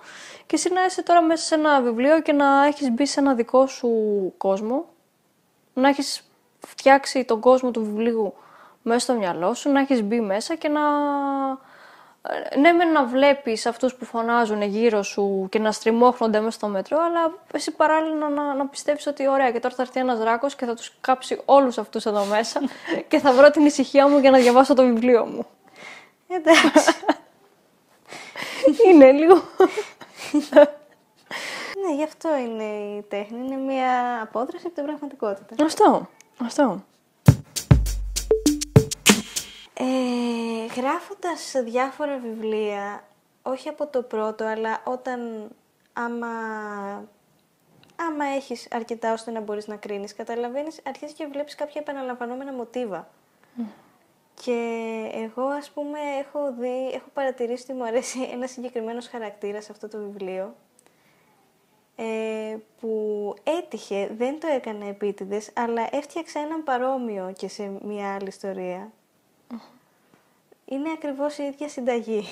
[0.45, 3.33] και εσύ να είσαι τώρα μέσα σε ένα βιβλίο και να έχεις μπει σε ένα
[3.33, 3.89] δικό σου
[4.37, 4.85] κόσμο,
[5.75, 6.29] να έχεις
[6.67, 8.33] φτιάξει τον κόσμο του βιβλίου
[8.81, 10.81] μέσα στο μυαλό σου, να έχεις μπει μέσα και να
[12.57, 16.97] ναι, με να βλέπεις αυτούς που φωνάζουν γύρω σου και να στριμώχνονται μέσα στο μέτρο,
[17.01, 20.65] αλλά εσύ παράλληλα να, να πιστεύει ότι ωραία, και τώρα θα έρθει ένας δράκος και
[20.65, 22.61] θα τους κάψει όλους αυτούς εδώ μέσα
[23.09, 25.45] και θα βρω την ησυχία μου για να διαβάσω το βιβλίο μου.
[26.27, 26.93] Εντάξει.
[28.85, 29.41] είναι λίγο.
[31.85, 32.63] ναι, γι' αυτό είναι
[32.97, 33.45] η τέχνη.
[33.45, 35.65] Είναι μια απόδραση από την πραγματικότητα.
[35.65, 36.09] Αυτό.
[36.41, 36.83] Αυτό.
[39.73, 43.03] Ε, γράφοντας διάφορα βιβλία,
[43.41, 45.49] όχι από το πρώτο, αλλά όταν
[45.93, 46.27] άμα,
[47.95, 53.07] άμα έχεις αρκετά ώστε να μπορείς να κρίνεις, καταλαβαίνεις, αρχίζεις και βλέπεις κάποια επαναλαμβανόμενα μοτίβα.
[54.41, 54.59] Και
[55.13, 59.87] εγώ, ας πούμε, έχω δει, έχω παρατηρήσει ότι μου αρέσει ένα συγκεκριμένος χαρακτήρας σε αυτό
[59.87, 60.55] το βιβλίο,
[61.95, 68.27] ε, που έτυχε, δεν το έκανε επίτηδες, αλλά έφτιαξε έναν παρόμοιο και σε μια άλλη
[68.27, 68.91] ιστορία
[70.65, 72.23] είναι ακριβώς η ίδια συνταγή.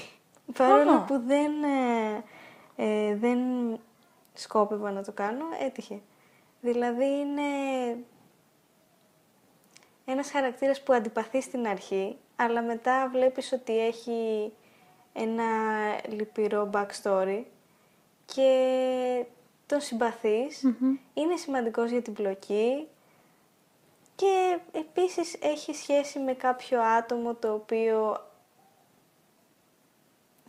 [0.58, 2.24] Παρόλο που δεν, ε,
[2.76, 3.40] ε, δεν
[4.34, 6.02] σκόπευα να το κάνω, έτυχε.
[6.62, 7.42] Δηλαδή είναι
[10.06, 14.54] ένας χαρακτήρας που αντιπαθεί στην αρχή, αλλά μετά βλέπεις ότι έχει
[15.14, 15.44] ένα
[16.10, 17.44] λυπηρό backstory
[18.26, 19.26] και
[19.66, 20.62] τον συμπαθεις
[21.14, 22.88] είναι σημαντικός για την πλοκή
[24.16, 28.28] και επίσης έχει σχέση με κάποιο άτομο το οποίο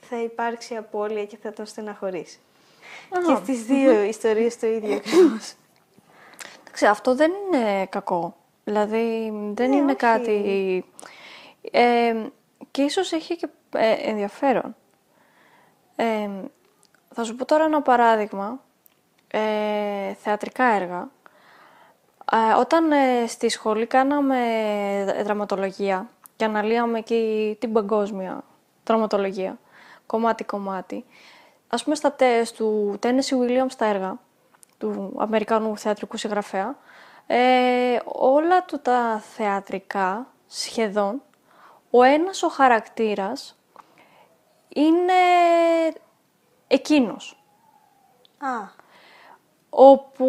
[0.00, 2.38] θα υπάρξει απώλεια και θα τον στεναχωρήσει.
[3.26, 5.54] Και στις δύο ιστορίες το ίδιο ακριβώς.
[6.64, 8.36] Εντάξει, αυτό δεν είναι κακό.
[8.64, 9.96] Δηλαδή, δεν Ναι, είναι όχι.
[9.96, 10.84] κάτι...
[11.70, 12.14] Ε,
[12.70, 14.76] και ίσως έχει και ε, ενδιαφέρον.
[15.96, 16.28] Ε,
[17.14, 18.63] θα σου πω τώρα ένα παράδειγμα.
[19.36, 21.08] Ε, θεατρικά έργα.
[22.32, 24.38] Ε, όταν ε, στη σχολή κάναμε
[25.24, 27.16] δραματολογία και αναλύαμε και
[27.60, 28.44] την παγκόσμια
[28.84, 29.58] δραματολογία,
[30.06, 31.04] κομμάτι-κομμάτι,
[31.68, 34.18] ας πούμε στα τεστ του Tennessee Williams τα έργα,
[34.78, 36.76] του Αμερικανού θεατρικού συγγραφέα,
[37.26, 41.22] ε, όλα του τα θεατρικά, σχεδόν,
[41.90, 43.58] ο ένας ο χαρακτήρας
[44.68, 45.12] είναι
[46.66, 47.42] εκείνος.
[48.38, 48.82] Α,
[49.76, 50.26] Όπου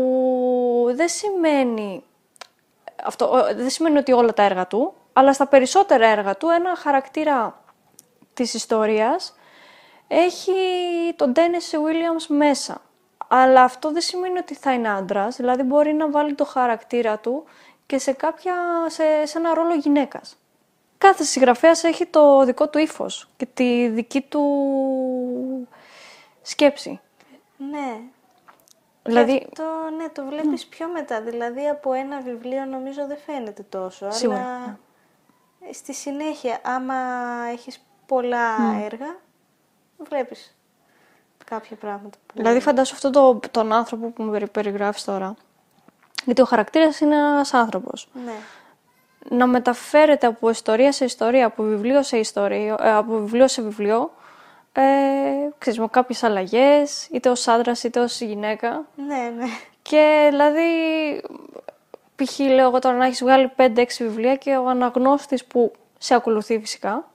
[0.95, 2.03] δεν σημαίνει,
[3.03, 6.75] αυτό, ο- δεν σημαίνει ότι όλα τα έργα του, αλλά στα περισσότερα έργα του ένα
[6.75, 7.63] χαρακτήρα
[8.33, 9.35] της ιστορίας
[10.07, 10.51] έχει
[11.15, 12.81] τον Tennessee Williams μέσα.
[13.27, 17.43] Αλλά αυτό δεν σημαίνει ότι θα είναι άντρας, δηλαδή μπορεί να βάλει το χαρακτήρα του
[17.85, 18.55] και σε, κάποια,
[18.87, 20.37] σε, σε ένα ρόλο γυναίκας.
[20.97, 24.43] Κάθε συγγραφέας έχει το δικό του ύφος και τη δική του
[26.41, 26.99] σκέψη.
[27.57, 27.99] ναι.
[29.05, 29.63] Δηλαδή, Και αυτό,
[29.97, 31.21] ναι, το βλέπεις πιο μετά.
[31.21, 34.11] Δηλαδή, από ένα βιβλίο νομίζω δεν φαίνεται τόσο.
[34.11, 34.79] Σίγουρα, Αλλά
[35.73, 36.95] στη συνέχεια, άμα
[37.51, 39.15] έχεις πολλά έργα,
[39.97, 40.55] βλέπεις
[41.45, 42.33] κάποια πράγματα που...
[42.33, 45.35] Δηλαδή φαντάσου αυτόν το, τον άνθρωπο που μου περι- περιγράφεις τώρα.
[46.25, 48.09] Γιατί ο χαρακτήρας είναι ένας άνθρωπος.
[48.25, 48.33] Ναι.
[49.29, 54.11] Να μεταφέρεται από ιστορία σε ιστορία, από βιβλίο σε ιστορία, ε, από βιβλίο σε βιβλίο,
[54.75, 58.85] ε, ξέρεις, με κάποιες αλλαγές, είτε ως άντρας είτε ως γυναίκα.
[58.95, 59.45] Ναι, ναι.
[59.81, 60.61] Και δηλαδή,
[62.15, 62.39] π.χ.
[62.39, 67.09] λέω εγώ τώρα να έχεις βγάλει 5-6 βιβλία και ο αναγνώστης που σε ακολουθεί φυσικά,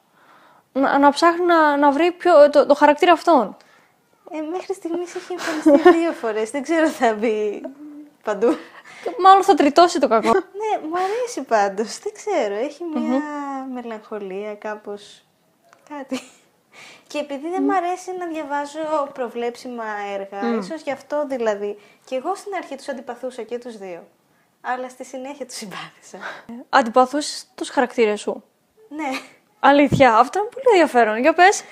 [0.73, 3.57] να, να ψάχνει να, να βρει ποιο, το, το χαρακτήρα αυτόν.
[4.31, 6.51] Ε, μέχρι στιγμής έχει εμφανιστεί δύο φορές.
[6.51, 7.63] Δεν ξέρω θα μπει
[8.25, 8.57] παντού.
[9.05, 10.33] Και Μάλλον θα τριτώσει το κακό.
[10.61, 11.99] ναι, μου αρέσει πάντως.
[11.99, 12.55] Δεν ξέρω.
[12.55, 13.23] Έχει μια
[13.73, 15.25] μελαγχολία κάπως...
[15.89, 16.21] Κάτι.
[17.11, 21.79] Και επειδή δεν μου αρέσει να διαβάζω προβλέψιμα έργα, ίσως γι' αυτό δηλαδή.
[22.05, 24.07] Και εγώ στην αρχή τους αντιπαθούσα και τους δύο.
[24.61, 26.19] Αλλά στη συνέχεια τους συμπάθησα.
[26.69, 28.45] Αντιπαθούς τους χαρακτήρες σου.
[28.89, 29.09] ναι.
[29.61, 31.19] Αλήθεια, αυτό είναι πολύ ενδιαφέρον.
[31.19, 31.63] Για πες.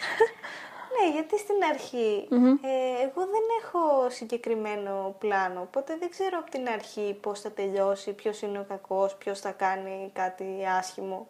[1.01, 2.29] Ναι, γιατί στην αρχη
[2.63, 8.13] ε, εγώ δεν έχω συγκεκριμένο πλάνο, οπότε δεν ξέρω από την αρχή πώς θα τελειώσει,
[8.13, 10.47] ποιος είναι ο κακός, ποιος θα κάνει κάτι
[10.79, 11.29] άσχημο.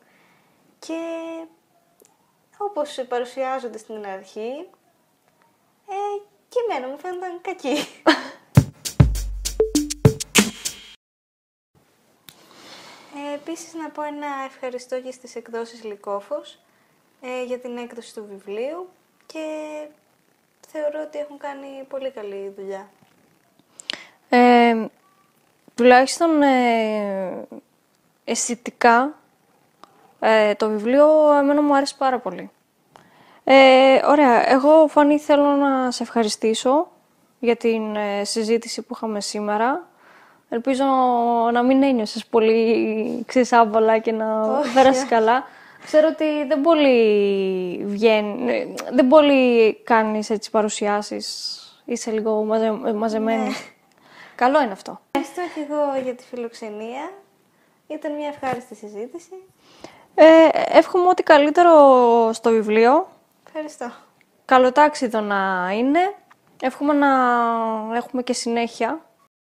[0.78, 0.98] Και
[2.58, 4.68] όπως παρουσιάζονται στην αρχή,
[5.88, 7.76] ε, και εμένα μου φαίνονταν κακοί.
[13.14, 16.58] Ε, επίσης να πω ένα ευχαριστώ και στις εκδόσεις Λυκόφος
[17.20, 18.88] ε, για την έκδοση του βιβλίου
[19.26, 19.44] και
[20.68, 22.90] θεωρώ ότι έχουν κάνει πολύ καλή δουλειά.
[24.28, 24.86] Ε,
[25.74, 27.46] τουλάχιστον ε,
[28.24, 29.18] αισθητικά
[30.20, 31.06] ε, το βιβλίο
[31.38, 32.50] εμένα μου άρεσε πάρα πολύ.
[33.44, 36.88] Ε, ωραία, εγώ Φανή θέλω να σε ευχαριστήσω
[37.38, 39.88] για την ε, συζήτηση που είχαμε σήμερα.
[40.48, 40.84] Ελπίζω
[41.52, 44.74] να μην ένιωσες πολύ ξεσάβολα και να Όχι.
[44.74, 45.44] πέρασεις καλά.
[45.84, 51.56] Ξέρω ότι δεν πολύ βγαίνει, ε, δεν πολύ κάνεις έτσι παρουσιάσεις.
[51.84, 53.42] Είσαι λίγο μαζε, μαζεμένη.
[53.42, 53.54] Ναι.
[54.34, 55.00] Καλό είναι αυτό.
[55.10, 57.12] Ευχαριστώ και εγώ για τη φιλοξενία.
[57.86, 59.32] Ήταν μια ευχάριστη συζήτηση.
[60.20, 60.48] Ε,
[60.78, 61.72] εύχομαι ό,τι καλύτερο
[62.32, 63.08] στο βιβλίο.
[63.46, 63.92] Ευχαριστώ.
[64.44, 66.14] Καλοτάξιδο να είναι.
[66.60, 67.08] Εύχομαι να
[67.96, 69.00] έχουμε και συνέχεια